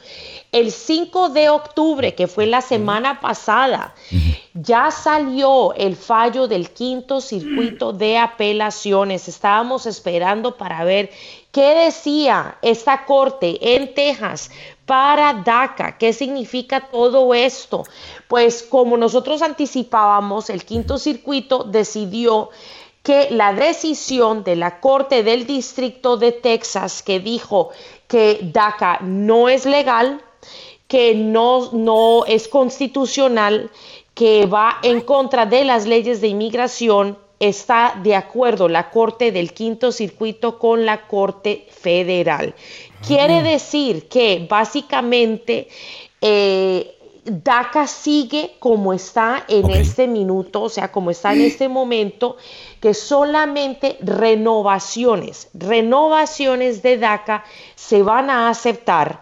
[0.53, 3.93] El 5 de octubre, que fue la semana pasada,
[4.53, 9.27] ya salió el fallo del quinto circuito de apelaciones.
[9.27, 11.09] Estábamos esperando para ver
[11.51, 14.51] qué decía esta corte en Texas
[14.87, 15.97] para DACA.
[15.99, 17.83] ¿Qué significa todo esto?
[18.27, 22.49] Pues como nosotros anticipábamos, el quinto circuito decidió
[23.03, 27.69] que la decisión de la Corte del Distrito de Texas que dijo
[28.07, 30.21] que DACA no es legal,
[30.87, 33.69] que no, no es constitucional,
[34.13, 39.53] que va en contra de las leyes de inmigración, está de acuerdo la Corte del
[39.53, 42.55] Quinto Circuito con la Corte Federal.
[43.05, 45.67] Quiere decir que básicamente
[46.21, 52.37] eh, DACA sigue como está en este minuto, o sea, como está en este momento,
[52.79, 57.43] que solamente renovaciones, renovaciones de DACA
[57.75, 59.19] se van a aceptar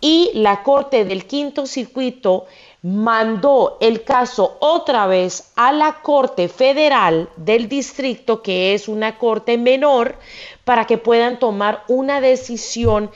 [0.00, 2.46] y la Corte del Quinto Circuito
[2.82, 9.58] mandó el caso otra vez a la Corte Federal del Distrito, que es una corte
[9.58, 10.16] menor,
[10.64, 13.10] para que puedan tomar una decisión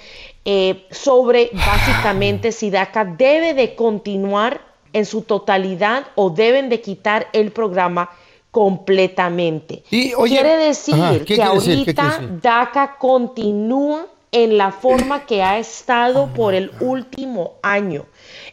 [0.45, 4.61] eh, sobre básicamente si DACA debe de continuar
[4.93, 8.11] en su totalidad o deben de quitar el programa
[8.51, 9.83] completamente.
[9.91, 12.41] Y, oye, quiere decir ajá, ¿qué que ahorita decir?
[12.43, 18.07] DACA continúa en la forma que ha estado por el último año.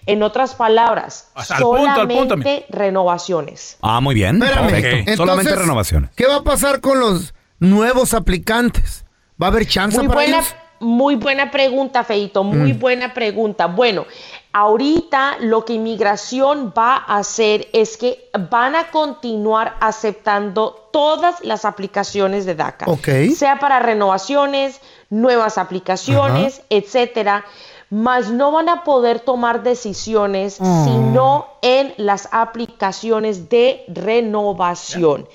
[0.05, 3.77] En otras palabras, O sea, al punto, al solamente punto, renovaciones.
[3.81, 4.41] Ah, muy bien.
[4.43, 4.75] Espérame.
[4.75, 6.09] Entonces, Solamente renovaciones.
[6.15, 9.05] ¿Qué va a pasar con los nuevos aplicantes?
[9.41, 10.55] ¿Va a haber chance Muy para buena, ellos?
[10.81, 12.79] muy buena pregunta, Feito, muy Mm.
[12.79, 13.67] buena pregunta.
[13.67, 14.05] Bueno,
[14.51, 21.63] ahorita lo que inmigración va a hacer es que van a continuar aceptando todas las
[21.65, 23.07] aplicaciones de DACA, Ok.
[23.35, 27.45] sea para renovaciones, nuevas aplicaciones, etcétera.
[27.91, 30.85] Mas no van a poder tomar decisiones Mm.
[30.85, 35.27] sino en las aplicaciones de renovación.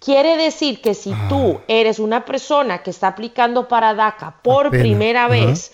[0.00, 4.82] Quiere decir que si tú eres una persona que está aplicando para DACA por Apenas,
[4.82, 5.28] primera ajá.
[5.32, 5.72] vez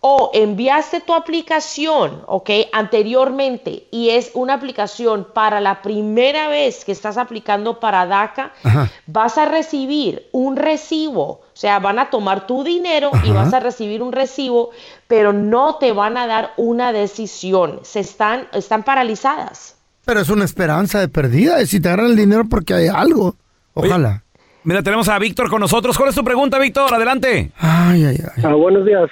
[0.00, 2.50] o enviaste tu aplicación, ¿ok?
[2.72, 8.90] Anteriormente y es una aplicación para la primera vez que estás aplicando para DACA, Ajá.
[9.06, 13.60] vas a recibir un recibo, o sea, van a tomar tu dinero y vas a
[13.60, 14.70] recibir un recibo,
[15.06, 19.76] pero no te van a dar una decisión, se están, están paralizadas.
[20.06, 21.64] Pero es una esperanza de perdida.
[21.66, 23.36] Si te agarran el dinero porque hay algo.
[23.74, 24.24] Ojalá.
[24.64, 25.96] Mira, tenemos a Víctor con nosotros.
[25.96, 26.92] ¿Cuál es tu pregunta, Víctor?
[26.92, 27.52] Adelante.
[27.58, 28.42] Ay, ay, ay.
[28.44, 29.08] Ah, buenos días.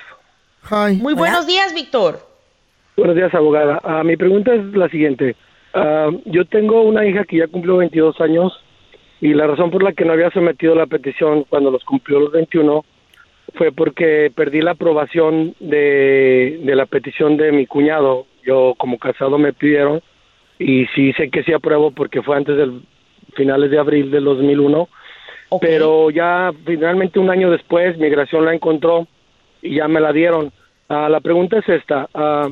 [0.70, 2.18] Muy buenos días, Víctor.
[2.96, 3.80] Buenos días, abogada.
[3.84, 5.34] Ah, mi pregunta es la siguiente.
[5.72, 8.52] Ah, yo tengo una hija que ya cumplió 22 años
[9.20, 12.32] y la razón por la que no había sometido la petición cuando los cumplió los
[12.32, 12.84] 21
[13.54, 18.26] fue porque perdí la aprobación de, de la petición de mi cuñado.
[18.44, 20.02] Yo como casado me pidieron
[20.58, 22.82] y sí sé que sí apruebo porque fue antes del
[23.34, 24.88] finales de abril del 2001.
[25.50, 25.62] Ok.
[25.62, 29.06] Pero ya finalmente un año después migración la encontró
[29.62, 30.52] y ya me la dieron.
[30.88, 32.08] Ah, la pregunta es esta.
[32.14, 32.48] ah,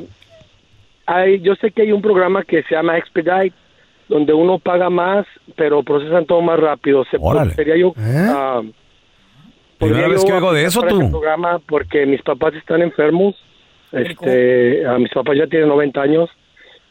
[1.06, 3.54] hay, yo sé que hay un programa que se llama Expedite,
[4.08, 7.04] donde uno paga más, pero procesan todo más rápido.
[7.10, 7.54] Se, Órale.
[7.54, 7.92] Sería yo...
[7.96, 8.62] ah,
[9.78, 11.10] Primera podría vez que oigo de aplicar eso, tú.
[11.10, 13.34] programa porque mis papás están enfermos.
[13.92, 16.30] Este, a mis papás ya tienen 90 años.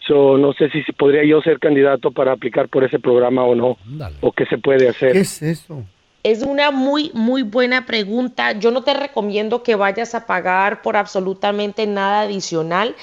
[0.08, 3.56] So, no sé si, si podría yo ser candidato para aplicar por ese programa o
[3.56, 3.78] no.
[4.21, 5.17] O qué se puede hacer.
[5.17, 5.84] es eso?
[6.26, 8.54] Es una muy, muy buena pregunta.
[8.54, 12.96] Yo no te recomiendo que vayas a pagar por absolutamente nada adicional,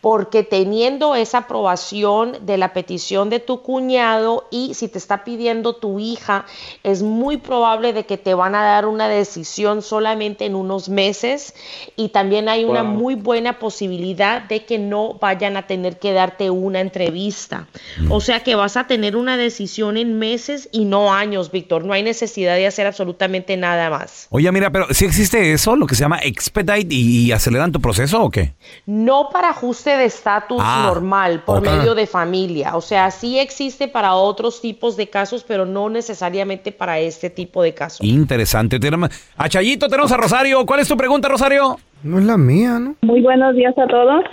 [0.00, 5.74] porque teniendo esa aprobación de la petición de tu cuñado y si te está pidiendo
[5.74, 6.46] tu hija,
[6.82, 11.54] es muy probable de que te van a dar una decisión solamente en unos meses
[11.96, 12.92] y también hay una Wow.
[12.92, 17.66] muy buena posibilidad de que no vayan a tener que darte una entrevista.
[18.08, 21.84] O sea que vas a tener una decisión en meses y no años, Víctor.
[21.84, 24.28] No hay necesidad de hacer absolutamente nada más.
[24.30, 27.80] Oye, mira, pero si existe eso, lo que se llama expedite y, y aceleran tu
[27.80, 28.54] proceso o qué?
[28.86, 32.76] No para ajuste de estatus Ah, normal por medio de familia.
[32.76, 37.62] O sea, sí existe para otros tipos de casos, pero no necesariamente para este tipo
[37.62, 38.00] de casos.
[38.06, 38.78] Interesante.
[38.78, 40.64] Tenemos- A Chayito tenemos a Rosario.
[40.66, 41.78] ¿Cuál es tu pregunenta, Rosario?
[42.02, 42.94] No es la mía, ¿no?
[43.02, 44.24] Muy buenos días a todos.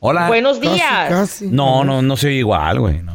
[0.00, 0.28] Hola.
[0.28, 1.08] Buenos días.
[1.08, 1.48] casi.
[1.48, 3.02] No, no, no soy igual, güey.
[3.02, 3.14] no.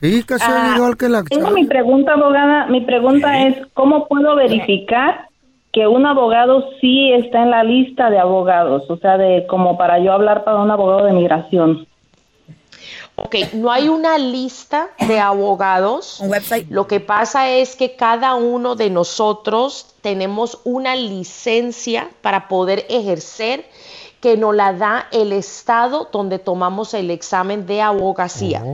[0.00, 2.66] Sí, casi Ah, igual que la Tengo mi pregunta, abogada.
[2.66, 5.27] Mi pregunta es, ¿cómo puedo verificar
[5.72, 8.84] que un abogado sí está en la lista de abogados?
[8.88, 11.86] O sea, de como para yo hablar para un abogado de migración.
[13.20, 16.22] Ok, no hay una lista de abogados.
[16.70, 23.64] Lo que pasa es que cada uno de nosotros tenemos una licencia para poder ejercer
[24.20, 28.64] que nos la da el estado donde tomamos el examen de abogacía.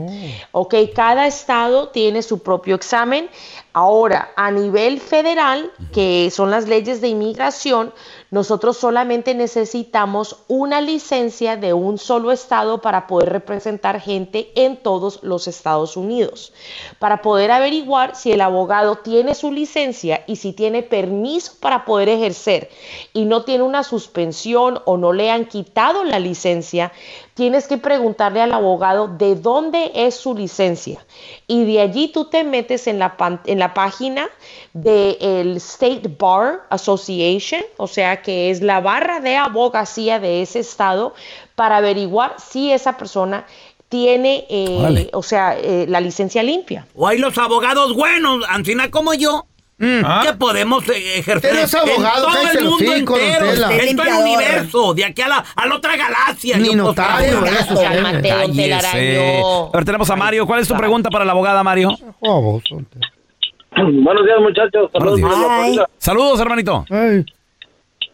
[0.52, 3.28] Ok, cada estado tiene su propio examen.
[3.72, 7.92] Ahora, a nivel federal, que son las leyes de inmigración,
[8.34, 15.22] nosotros solamente necesitamos una licencia de un solo estado para poder representar gente en todos
[15.22, 16.52] los Estados Unidos.
[16.98, 22.08] Para poder averiguar si el abogado tiene su licencia y si tiene permiso para poder
[22.08, 22.70] ejercer
[23.12, 26.90] y no tiene una suspensión o no le han quitado la licencia,
[27.34, 31.04] tienes que preguntarle al abogado de dónde es su licencia.
[31.46, 34.28] Y de allí tú te metes en la, pan- en la página
[34.72, 41.14] del State Bar Association, o sea que es la barra de abogacía de ese estado,
[41.54, 43.46] para averiguar si esa persona
[43.88, 46.86] tiene, eh, o sea, eh, la licencia limpia.
[46.96, 49.46] O hay los abogados buenos, Ancina como yo.
[49.76, 55.04] Que podemos eh, ejercer abogado, en todo el mundo entero, en todo el universo, de
[55.04, 56.56] aquí a la, a la otra galaxia.
[56.58, 57.56] Ni notario, ser abogado.
[57.58, 58.62] eso, Cálmate, don Cállese.
[58.62, 59.66] telaraño.
[59.66, 60.46] A ver, tenemos a Mario.
[60.46, 61.90] ¿Cuál es tu pregunta para la abogada, Mario?
[63.76, 64.90] Buenos días, muchachos.
[64.92, 65.20] Saludos.
[65.20, 65.88] la Florida.
[65.98, 66.84] Saludos, hermanito.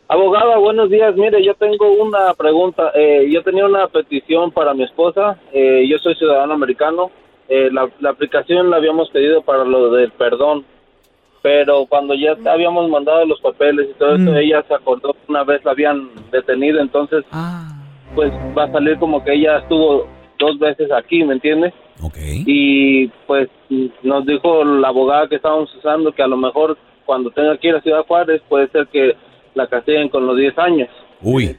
[0.08, 1.14] Abogada, buenos días.
[1.14, 2.90] Mire, yo tengo una pregunta.
[2.94, 5.38] Eh, yo tenía una petición para mi esposa.
[5.52, 7.10] Eh, yo soy ciudadano americano.
[7.48, 10.64] Eh, la, la aplicación la habíamos pedido para lo del perdón.
[11.42, 15.42] Pero cuando ya habíamos mandado los papeles y todo eso, ella se acordó que una
[15.42, 16.80] vez la habían detenido.
[16.80, 17.24] Entonces,
[18.14, 20.06] pues va a salir como que ella estuvo
[20.38, 21.72] dos veces aquí, ¿me entiendes?
[22.46, 23.48] Y pues
[24.02, 27.74] nos dijo la abogada que estábamos usando que a lo mejor cuando tenga que ir
[27.74, 29.16] a Ciudad Juárez puede ser que
[29.54, 30.88] la castiguen con los 10 años.
[31.20, 31.56] Uy.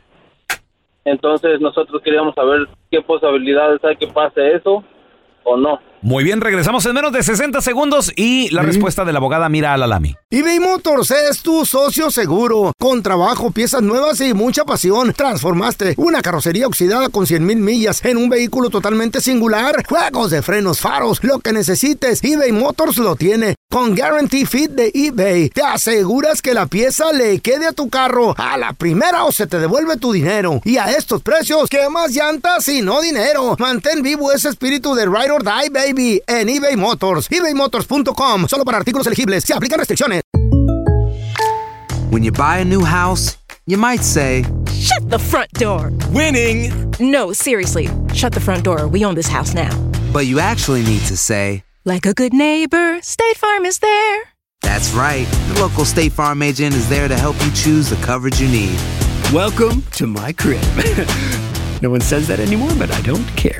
[1.06, 4.84] Entonces nosotros queríamos saber qué posibilidades hay que pase eso
[5.44, 5.80] o no.
[6.04, 9.76] Muy bien, regresamos en menos de 60 segundos y la respuesta de la abogada Mira
[9.76, 10.16] Alalami.
[10.32, 12.74] eBay Motors es tu socio seguro.
[12.80, 15.14] Con trabajo, piezas nuevas y mucha pasión.
[15.14, 19.86] Transformaste una carrocería oxidada con 100 mil millas en un vehículo totalmente singular.
[19.88, 23.54] Juegos de frenos, faros, lo que necesites, eBay Motors lo tiene.
[23.70, 28.36] Con Guarantee Fit de eBay, te aseguras que la pieza le quede a tu carro
[28.38, 30.62] a la primera o se te devuelve tu dinero.
[30.66, 33.56] Y a estos precios, ¿qué más llantas y no dinero?
[33.60, 35.91] Mantén vivo ese espíritu de Ride or Die, baby,
[36.28, 37.28] en eBay Motors.
[37.30, 38.48] ebaymotors.com.
[38.48, 39.44] Solo para artículos elegibles.
[39.44, 40.22] Se aplican restricciones.
[42.12, 45.92] When you buy a new house, you might say, Shut the front door.
[46.12, 46.72] Winning.
[47.00, 47.88] No, seriously.
[48.14, 48.88] Shut the front door.
[48.88, 49.70] We own this house now.
[50.12, 54.24] but you actually need to say, Like a good neighbor, State Farm is there.
[54.62, 55.26] That's right.
[55.54, 58.78] The local State Farm agent is there to help you choose the coverage you need.
[59.32, 60.62] Welcome to my crib.
[61.82, 63.60] no one says that anymore, but I don't care.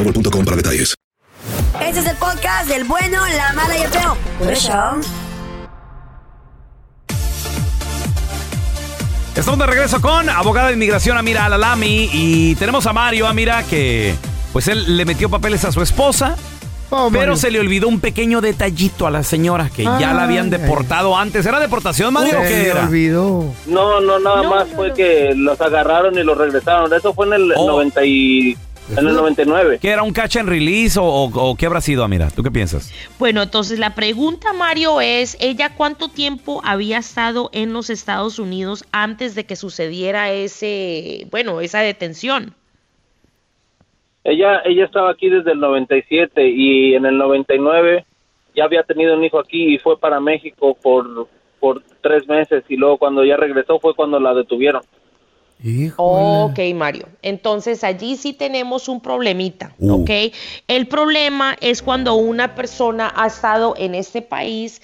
[0.03, 0.95] boostmobile.com para detalles.
[1.81, 4.17] Este es el podcast del bueno, la mala y el feo.
[4.39, 4.73] Por eso.
[9.35, 14.13] Estamos de regreso con abogada de inmigración Amira Alalami y tenemos a Mario Amira que
[14.51, 16.35] pues él le metió papeles a su esposa,
[17.13, 20.59] pero se le olvidó un pequeño detallito a la señora que ya la habían Ay.
[20.59, 21.45] deportado antes.
[21.45, 22.83] ¿Era deportación, Mario, o Se qué me era?
[22.85, 23.45] olvidó.
[23.67, 26.93] No, no, nada más fue que los agarraron y los regresaron.
[26.93, 27.67] Eso fue en el Oh.
[27.69, 28.57] 90 y,
[28.89, 29.79] en el 99.
[29.81, 32.29] ¿Qué era un catch and release o, o- o qué habrá sido, Amira?
[32.29, 32.91] ¿Tú qué piensas?
[33.19, 38.83] Bueno, entonces la pregunta, Mario, es, ¿ella cuánto tiempo había estado en los Estados Unidos
[38.91, 42.53] antes de que sucediera ese, bueno, esa detención?
[44.23, 48.05] Ella, ella estaba aquí desde el 97 y en el 99
[48.55, 51.27] ya había tenido un hijo aquí y fue para México por,
[51.59, 54.81] por tres meses y luego cuando ya regresó fue cuando la detuvieron.
[55.97, 57.07] Ok, Mario.
[57.21, 60.01] Entonces allí sí tenemos un problemita, Uh.
[60.01, 60.09] ¿ok?
[60.67, 64.81] El problema es cuando una persona ha estado en este país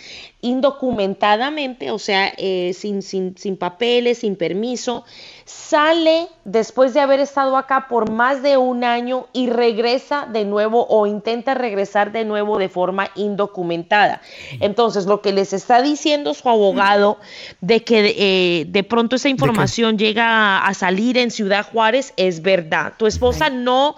[0.48, 5.04] indocumentadamente, o sea, eh, sin, sin, sin papeles, sin permiso,
[5.44, 10.88] sale después de haber estado acá por más de un año y regresa de nuevo
[10.90, 14.22] o intenta regresar de nuevo de forma indocumentada.
[14.62, 17.18] Entonces, lo que les está diciendo su abogado
[17.60, 22.94] de que eh, de pronto esa información llega a salir en Ciudad Juárez es verdad.
[22.98, 23.96] Tu esposa no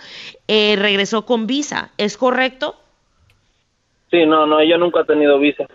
[0.47, 2.75] eh, regresó con visa, ¿es correcto?
[4.09, 5.67] Sí, no, no, ella nunca ha tenido visa.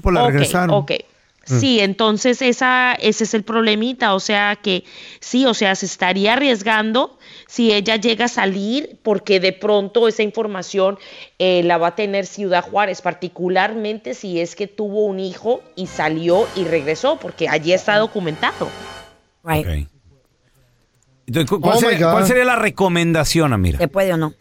[0.00, 0.70] Pues la Ok, regresaron.
[0.70, 0.92] ok.
[1.44, 4.84] Sí, entonces esa, ese es el problemita, o sea que
[5.18, 10.22] sí, o sea, se estaría arriesgando si ella llega a salir porque de pronto esa
[10.22, 10.98] información
[11.38, 15.86] eh, la va a tener Ciudad Juárez, particularmente si es que tuvo un hijo y
[15.86, 18.68] salió y regresó, porque allí está documentado.
[19.42, 19.88] Ok.
[21.28, 23.78] Entonces, ¿cu- ¿cuál, Oh sería, cuál sería la recomendación, Amira?
[23.78, 24.32] ¿Se puede o no?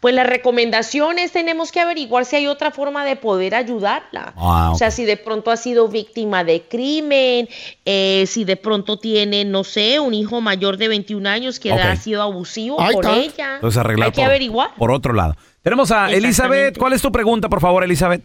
[0.00, 4.34] Pues las recomendaciones tenemos que averiguar si hay otra forma de poder ayudarla.
[4.36, 7.48] Ah, O sea, si de pronto ha sido víctima de crimen,
[7.86, 11.96] eh, si de pronto tiene, no sé, un hijo mayor de 21 años que ha
[11.96, 13.16] sido abusivo Ahí por está.
[13.16, 13.54] ella.
[13.56, 14.70] Entonces arreglar hay que por, averiguar.
[14.76, 15.34] por otro lado.
[15.62, 16.76] Tenemos a Elizabeth.
[16.78, 18.22] ¿Cuál es tu pregunta, por favor, Elizabeth?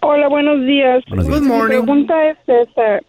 [0.00, 1.02] Hola, buenos días.
[1.08, 1.40] Buenos días.
[1.40, 1.76] Mi Good morning.
[1.82, 3.00] pregunta es esta.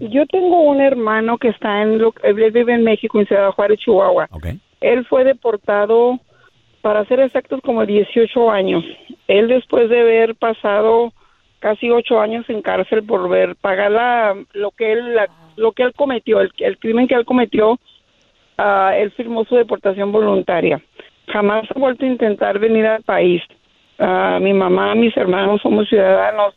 [0.00, 3.78] Yo tengo un hermano que está en, lo, él vive en México, en Ciudad Juárez,
[3.80, 4.28] Chihuahua.
[4.80, 6.18] Él fue deportado,
[6.80, 8.84] para ser exactos, como 18 años.
[9.28, 11.12] Él después de haber pasado
[11.60, 15.82] casi 8 años en cárcel por ver, pagar la, lo que él, la- lo que
[15.84, 17.78] él cometió, el, el crimen que él cometió,
[18.58, 20.80] ah, él firmó su deportación voluntaria.
[21.28, 23.42] Jamás ha vuelto a intentar venir al país.
[23.98, 26.54] Ah, mi mamá, mis hermanos somos ciudadanos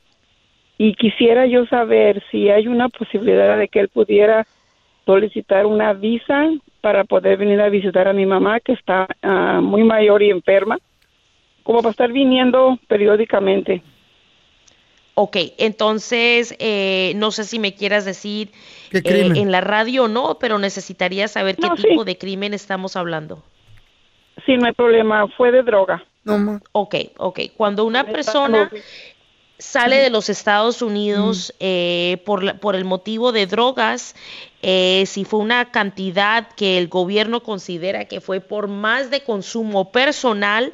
[0.78, 4.46] y quisiera yo saber si hay una posibilidad de que él pudiera
[5.06, 6.50] solicitar una visa
[6.82, 10.78] para poder venir a visitar a mi mamá que está ah, muy mayor y enferma,
[11.64, 13.82] como para estar viniendo periódicamente.
[15.18, 18.52] Ok, entonces eh, no sé si me quieras decir
[18.92, 22.54] ¿Qué eh, en la radio o no, pero necesitaría saber qué No, tipo de crimen
[22.54, 23.42] estamos hablando.
[24.46, 26.04] Sí, no hay problema, fue de droga.
[26.74, 27.40] Ok, ok.
[27.56, 28.70] Cuando una persona
[29.58, 34.16] sale de los Estados Unidos eh, por, la- por el motivo de drogas,
[34.62, 39.92] eh, si fue una cantidad que el gobierno considera que fue por más de consumo
[39.92, 40.74] personal,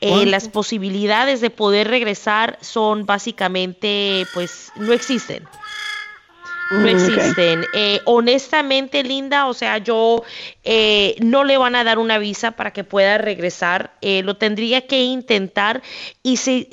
[0.00, 5.44] eh, las posibilidades de poder regresar son básicamente, pues, no existen.
[6.70, 7.68] No Mm, existen.
[7.72, 10.22] Eh, honestamente, Linda, o sea, yo
[10.64, 13.92] eh, no le van a dar una visa para que pueda regresar.
[14.00, 15.82] Eh, lo tendría que intentar
[16.22, 16.68] y si,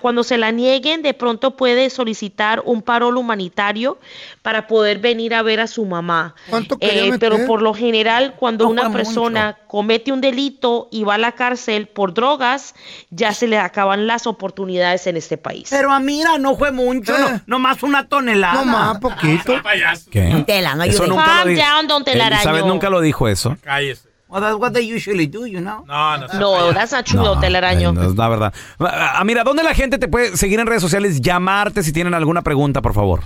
[0.00, 3.98] cuando se la nieguen, de pronto puede solicitar un parol humanitario
[4.46, 6.36] para poder venir a ver a su mamá.
[6.78, 8.96] Eh, pero por lo general, cuando No una mucho.
[8.96, 12.76] persona comete un delito y va a la cárcel por drogas,
[13.10, 15.66] ya se le acaban las oportunidades en este país.
[15.68, 18.64] Pero a mira, no fue mucho, no, nomás una tonelada.
[18.64, 19.54] No más, poquito.
[20.12, 20.44] ¿Qué?
[20.46, 21.62] Tela, no Eso nunca lo dijo.
[21.62, 22.42] down, don Telaraño.
[22.42, 23.56] Elizabeth nunca lo dijo eso.
[23.62, 24.08] Cállese.
[24.36, 25.82] Well, that's what they usually do, you know.
[25.86, 26.26] No, no.
[26.38, 27.88] No, that's not true, don Telaraño.
[27.88, 28.52] Eh, No, es la verdad.
[28.78, 31.22] Ah, mira, ¿dónde la gente te puede seguir en redes sociales?
[31.22, 33.22] Llamarte si tienen alguna pregunta, por favor.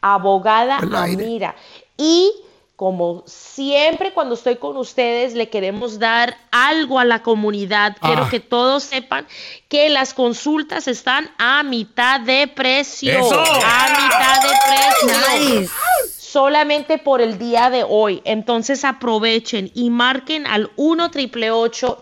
[0.00, 1.56] Abogada Amira.
[1.96, 2.30] Y
[2.76, 7.96] como siempre cuando estoy con ustedes, le queremos dar algo a la comunidad.
[8.00, 8.28] Quiero Ah.
[8.28, 9.26] que todos sepan
[9.68, 13.12] que las consultas están a mitad de precio.
[13.12, 13.40] ¡Eso!
[13.40, 15.60] A mitad de precio.
[15.60, 15.72] Nice.
[16.18, 18.20] Solamente por el día de hoy.
[18.24, 21.50] Entonces aprovechen y marquen al 1 triple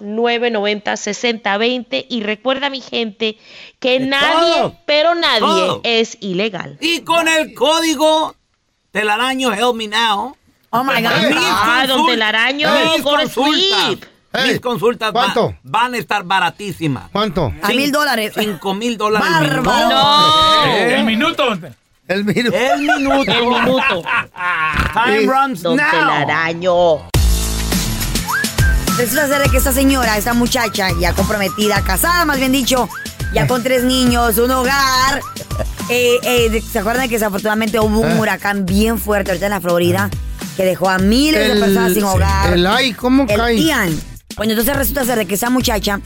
[0.00, 3.36] 990 6020 y recuerda mi gente
[3.78, 4.76] que nadie, todo.
[4.86, 5.80] pero nadie Todo.
[5.84, 6.78] es ilegal.
[6.80, 8.34] Y con el código
[8.90, 10.34] telaraño Help Me Now.
[10.74, 11.10] Oh my God.
[11.28, 14.04] mis Ah, don Telaraño, mis go to consultas, sleep.
[14.46, 15.54] mis consultas va- ¿Cuánto?
[15.62, 17.04] van a estar baratísimas.
[17.12, 17.52] ¿Cuánto?
[17.62, 18.32] A mil dólares.
[18.38, 19.28] Cinco mil dólares.
[19.30, 19.90] Bárbaro.
[19.90, 20.64] No.
[20.66, 21.44] Eh, El minuto.
[22.08, 22.56] El minuto.
[22.56, 23.32] El minuto.
[23.32, 24.02] El minuto.
[24.94, 25.26] Time Sí.
[25.26, 25.90] runs Don now.
[25.90, 26.98] Telaraño.
[28.96, 32.88] Resulta ser de que esta señora, esta muchacha, ya comprometida, casada, más bien dicho,
[33.32, 35.20] ya con tres niños, un hogar.
[35.88, 38.20] eh, eh, de- ¿Se acuerdan que desafortunadamente hubo un Eh.
[38.20, 40.08] huracán bien fuerte ahorita en la Florida
[40.56, 42.52] que dejó a miles de personas sin hogar?
[42.52, 43.62] El ay, ¿cómo El cae?
[43.62, 43.98] Ian.
[44.36, 46.00] Bueno, entonces resulta ser de que esa muchacha,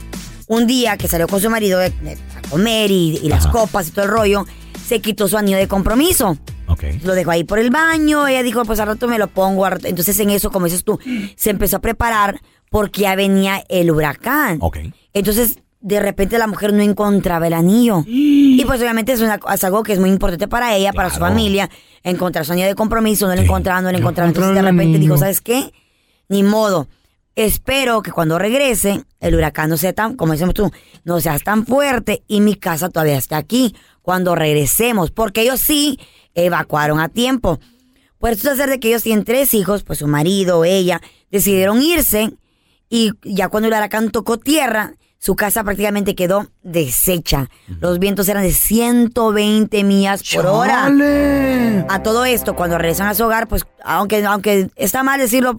[0.47, 3.87] un día que salió con su marido de- de- a comer y, y las copas
[3.87, 4.45] y todo el rollo,
[4.85, 6.37] se quitó su anillo de compromiso.
[6.67, 6.83] Ok.
[7.03, 8.27] Lo dejó ahí por el baño.
[8.27, 9.65] Ella dijo, pues al rato me lo pongo.
[9.65, 10.99] al rato- Entonces en eso, como dices tú,
[11.35, 14.57] se empezó a preparar porque ya venía el huracán.
[14.61, 14.77] Ok.
[15.13, 18.03] Entonces, de repente la mujer no encontraba el anillo.
[18.57, 21.17] Y pues obviamente es, una- es algo que es muy importante para ella, para su
[21.19, 21.31] Claro.
[21.33, 21.69] familia.
[22.09, 24.29] Encontrar su anillo de compromiso, no lo encontraba, no lo encontraba.
[24.29, 25.17] Entonces de repente dijo.
[25.17, 25.73] ¿sabes qué?
[26.29, 26.87] Ni modo.
[27.35, 30.71] Espero que cuando regrese, el huracán no sea tan, como decimos tú,
[31.03, 35.11] no sea tan fuerte y mi casa todavía está aquí cuando regresemos.
[35.11, 35.99] Porque ellos sí
[36.33, 37.59] evacuaron a tiempo.
[38.19, 42.33] Pues esto hacer de que ellos tienen tres hijos, pues su marido, ella, decidieron irse
[42.89, 47.49] y ya cuando el huracán tocó tierra, su casa prácticamente quedó deshecha.
[47.79, 50.83] Los vientos eran de 120 millas por hora.
[50.83, 51.85] ¡Chale!
[51.89, 55.57] A todo esto, cuando regresan a su hogar, pues aunque, aunque está mal decirlo,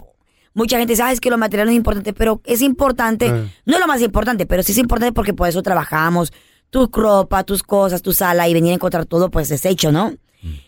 [0.55, 3.53] mucha gente sabe que lo material no es importante, pero es importante, Eh.
[3.67, 6.33] no es lo más importante, pero sí es importante porque por eso trabajamos,
[6.71, 10.13] tu ropa, tus cosas, tu sala y venir a encontrar todo pues deshecho, ¿no?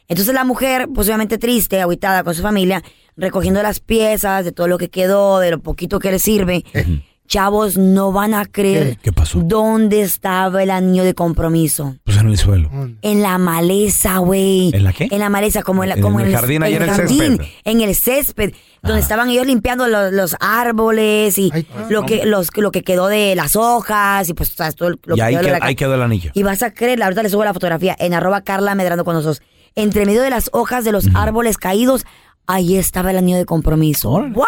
[0.09, 2.83] Entonces la mujer, pues obviamente triste, aguitada con su familia,
[3.17, 6.65] recogiendo las piezas de todo lo que quedó, de lo poquito que le sirve.
[7.31, 9.39] Chavos, no van a creer ¿Qué pasó?
[9.41, 11.95] dónde estaba el anillo de compromiso.
[12.03, 12.69] Pues en el suelo.
[13.03, 14.73] En la maleza, güey.
[14.75, 15.07] ¿En la qué?
[15.13, 17.41] En la maleza, como en, la, En como el jardín, ahí en el césped.
[17.41, 17.45] Ah.
[17.63, 18.53] En el césped,
[18.83, 21.53] donde estaban ellos limpiando los, los árboles y
[21.89, 24.75] lo que los lo que quedó de las hojas y pues ¿sabes?
[24.75, 25.69] todo lo Y que ahí, quedó huracán.
[25.69, 26.33] ahí quedó el anillo.
[26.35, 29.41] Y vas a creer, ahorita le subo la fotografía en arroba Carla Medrano con nosotros.
[29.77, 32.05] Entre medio de las hojas de los árboles caídos,
[32.51, 34.11] ahí estaba el anillo de compromiso.
[34.11, 34.47] ¿What?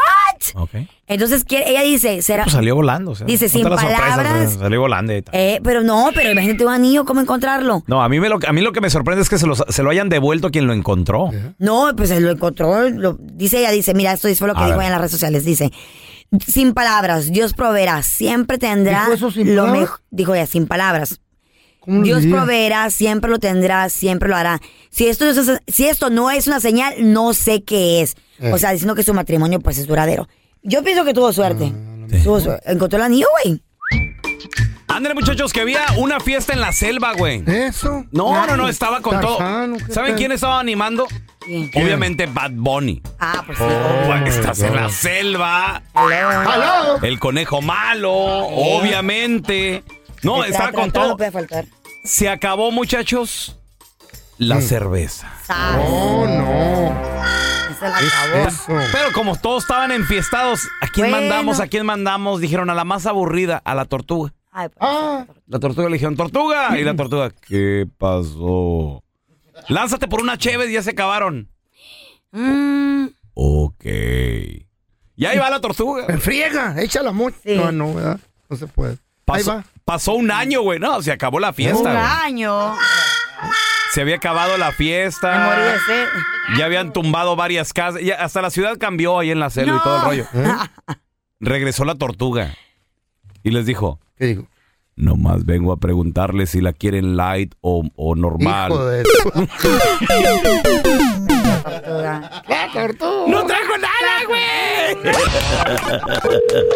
[0.54, 0.70] Ok.
[1.06, 2.44] Entonces, ¿qué- ella dice, será...
[2.44, 3.10] Pues salió volando.
[3.12, 4.54] o sea, Dice, sin palabras.
[4.58, 5.14] Salió volando.
[5.14, 5.34] y tal.
[5.34, 7.82] Eh, pero no, pero imagínate un anillo, ¿cómo encontrarlo?
[7.86, 9.64] No, a mí, me lo, a mí lo que me sorprende es que se, los-
[9.68, 11.30] se lo hayan devuelto quien lo encontró.
[11.58, 12.88] No, pues él lo encontró.
[12.88, 15.12] lo- dice ella, dice, mira, esto fue lo que A dijo ella en las redes
[15.12, 15.44] sociales.
[15.44, 15.70] Dice,
[16.46, 20.00] sin palabras, Dios proveerá, siempre tendrá ¿Dijo eso sin lo mejor.
[20.10, 21.20] Dijo ella, sin palabras.
[21.84, 22.36] ¿Cómo lo Dios diría?
[22.36, 24.60] proveerá, siempre lo tendrá, siempre lo hará.
[24.90, 28.16] Si esto, no es- si esto no es una señal, no sé qué es.
[28.40, 28.52] Eh.
[28.52, 30.28] O sea, diciendo que su matrimonio pues es duradero.
[30.62, 31.72] Yo pienso que tuvo suerte.
[32.22, 32.70] Tuvo suerte.
[32.70, 33.60] Encontró el anillo, güey.
[34.88, 37.42] Ándale, muchachos, que había una fiesta en la selva, güey.
[37.46, 38.04] ¿Eso?
[38.12, 39.38] No, no, no, estaba con todo.
[39.38, 41.08] Tarzán, ¿o qué ¿Saben quién estaba animando?
[41.74, 43.00] Obviamente Bad Bunny.
[43.18, 43.64] Ah, pues sí.
[43.64, 45.82] Oh, estás en la selva.
[45.94, 47.02] ¡Aló!
[47.02, 49.82] El conejo malo, obviamente.
[50.22, 51.16] No, tra- con No todo.
[51.16, 51.66] puede faltar.
[52.04, 53.56] Se acabó, muchachos,
[54.38, 55.32] la cerveza.
[55.78, 57.12] Oh, no.
[57.78, 58.82] Se la acabó.
[58.92, 61.20] Pero como todos estaban enfiestados, ¿a quién Bueno.
[61.26, 61.60] mandamos?
[61.60, 62.40] ¿A quién mandamos?
[62.40, 64.32] Dijeron a la más aburrida, a la tortuga.
[64.52, 66.78] Ay, pues, Ah, La tortuga le dijeron, tortuga.
[66.78, 69.02] Y la tortuga, ¿qué pasó?
[69.68, 71.48] Lánzate por una chévere y ya se acabaron.
[72.32, 73.84] mm, Ok.
[73.84, 76.04] Y ahí va la tortuga.
[76.08, 77.36] en friega, échala mucho.
[77.42, 77.54] Sí.
[77.56, 78.20] No, no, ¿verdad?
[78.48, 78.92] No se puede.
[78.92, 79.64] Ahí Pasó, va.
[79.92, 80.78] Pasó un año, güey.
[80.78, 81.96] No, se acabó la fiesta, un güey.
[81.96, 82.74] año.
[83.92, 85.80] Se había acabado la Me morí de fiesta.
[85.86, 86.06] sed.
[86.56, 88.00] Ya habían tumbado varias casas.
[88.00, 90.26] Ya hasta la ciudad cambió ahí en la selva y todo el rollo.
[91.40, 92.54] Regresó la tortuga.
[93.42, 94.46] Y les dijo, ¿Qué digo?
[94.96, 98.72] nomás vengo a preguntarles si la quieren light o, o normal.
[98.72, 99.32] Hijo de eso.
[101.62, 102.42] Tortuga.
[102.48, 103.26] ¡La tortuga!
[103.28, 105.12] ¡No trajo nada, güey!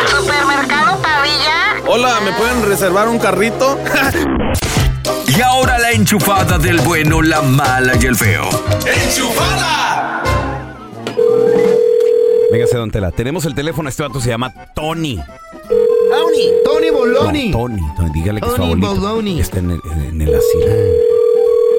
[0.09, 1.82] Supermercado Pavilla.
[1.87, 3.78] Hola, ¿me pueden reservar un carrito?
[5.28, 8.49] Y ahora la enchufada del bueno, la mala y el feo.
[8.87, 10.22] ¡Enchufada!
[12.51, 13.11] Véngase, don Tela.
[13.11, 13.89] Tenemos el teléfono.
[13.91, 15.20] Este vato se llama Tony.
[15.68, 16.49] Tony.
[16.64, 17.49] Tony Boloni.
[17.51, 17.82] No, Tony.
[17.97, 19.41] Tony, dígale que Tony abuelito Boloni.
[19.41, 20.66] está en el, en el asilo.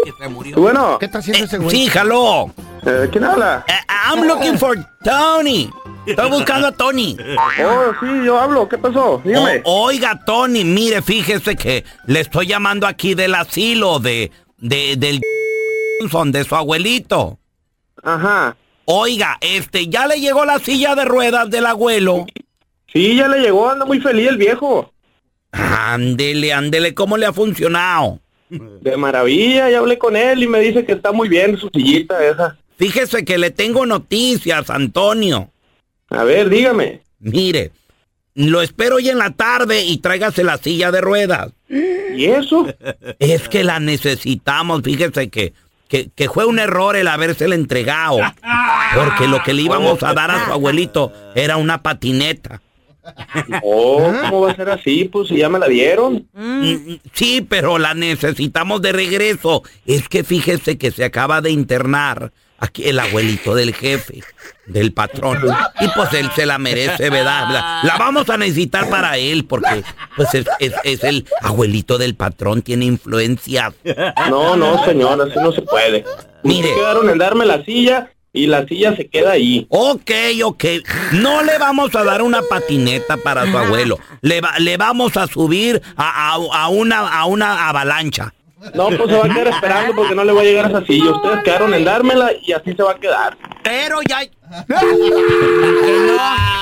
[0.03, 0.55] Que se murió.
[0.57, 0.97] Bueno.
[0.99, 1.71] ¿Qué está haciendo ese güey?
[1.75, 2.51] Sí, jaló.
[2.87, 3.65] Eh, ¿Quién habla?
[3.67, 3.73] Eh,
[4.09, 5.69] I'm looking for Tony.
[6.05, 7.17] Estoy buscando a Tony.
[7.65, 8.69] Oh, sí, yo hablo.
[8.69, 9.21] ¿Qué pasó?
[9.25, 9.61] Dígame.
[9.65, 15.19] O- oiga, Tony, mire, fíjese que le estoy llamando aquí del asilo de, de del
[16.31, 17.39] de su abuelito.
[18.03, 18.55] Ajá.
[18.85, 22.25] Oiga, este, ya le llegó la silla de ruedas del abuelo.
[22.93, 23.69] Sí, ya le llegó.
[23.69, 24.93] Anda muy feliz el viejo.
[25.51, 28.19] Ándele, ándele, ¿cómo le ha funcionado?
[28.49, 29.69] De maravilla.
[29.69, 32.57] Ya hablé con él y me dice que está muy bien su sillita esa.
[32.77, 35.51] Fíjese que le tengo noticias, Antonio.
[36.09, 37.01] A ver, dígame.
[37.19, 37.71] Mire,
[38.35, 41.51] lo espero hoy en la tarde y tráigase la silla de ruedas.
[41.69, 42.67] ¿Y eso?
[43.19, 45.53] Es que la necesitamos, fíjese que,
[45.87, 48.19] que, que fue un error el habérsela entregado.
[48.95, 52.61] Porque lo que le íbamos a dar a su abuelito era una patineta.
[53.63, 55.05] Oh, ¿cómo va a ser así?
[55.05, 56.27] Pues si ya me la dieron.
[56.33, 59.63] Mm, Sí, pero la necesitamos de regreso.
[59.85, 64.23] Es que fíjese que se acaba de internar aquí el abuelito del jefe,
[64.65, 65.39] del patrón.
[65.79, 67.49] Y pues él se la merece, ¿verdad?
[67.51, 69.83] La, la vamos a necesitar para él porque
[70.15, 73.73] pues es, es- es el abuelito del patrón, tiene influencia.
[74.29, 76.03] No, no, señor, así no se puede.
[76.43, 76.63] Mire.
[76.69, 76.75] Mire.
[76.75, 79.65] quedaron en darme la silla y la silla se queda ahí.
[79.69, 80.11] Ok,
[80.43, 80.63] ok.
[81.13, 83.97] No le vamos a dar una patineta para su abuelo.
[84.21, 88.33] Le, va- le vamos a subir a, a- a una, a una avalancha.
[88.73, 91.11] No, pues se va a quedar esperando porque no le va a llegar esa silla.
[91.11, 93.37] Ustedes quedaron en dármela y así se va a quedar.
[93.63, 94.21] Pero ya...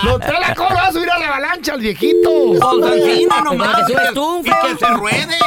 [0.04, 2.30] No te la cómo va a subir a la avalancha el viejito.
[2.60, 5.38] No, nomás, Que y subes tú, y que se ruede.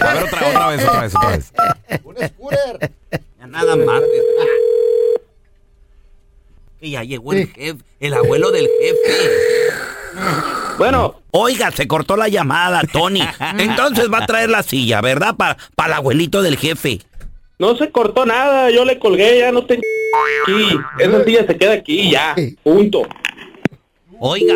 [0.00, 2.90] A ver, otra, otra vez, otra vez, otra vez.
[3.38, 4.02] Ya nada más.
[6.80, 9.36] Que ya llegó el jefe, el abuelo del jefe.
[10.78, 11.14] Bueno.
[11.30, 13.22] Oiga, se cortó la llamada, Tony.
[13.58, 15.34] Entonces va a traer la silla, ¿verdad?
[15.36, 15.56] Para
[15.86, 17.00] el abuelito del jefe.
[17.58, 19.82] No se cortó nada, yo le colgué, ya no tengo
[20.42, 20.78] aquí.
[20.98, 22.34] Esa silla se queda aquí, ya.
[22.62, 23.02] Punto.
[24.18, 24.54] Oiga.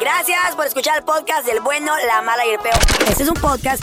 [0.00, 2.78] Gracias por escuchar el podcast del bueno, la mala y el peor.
[3.08, 3.82] Este es un podcast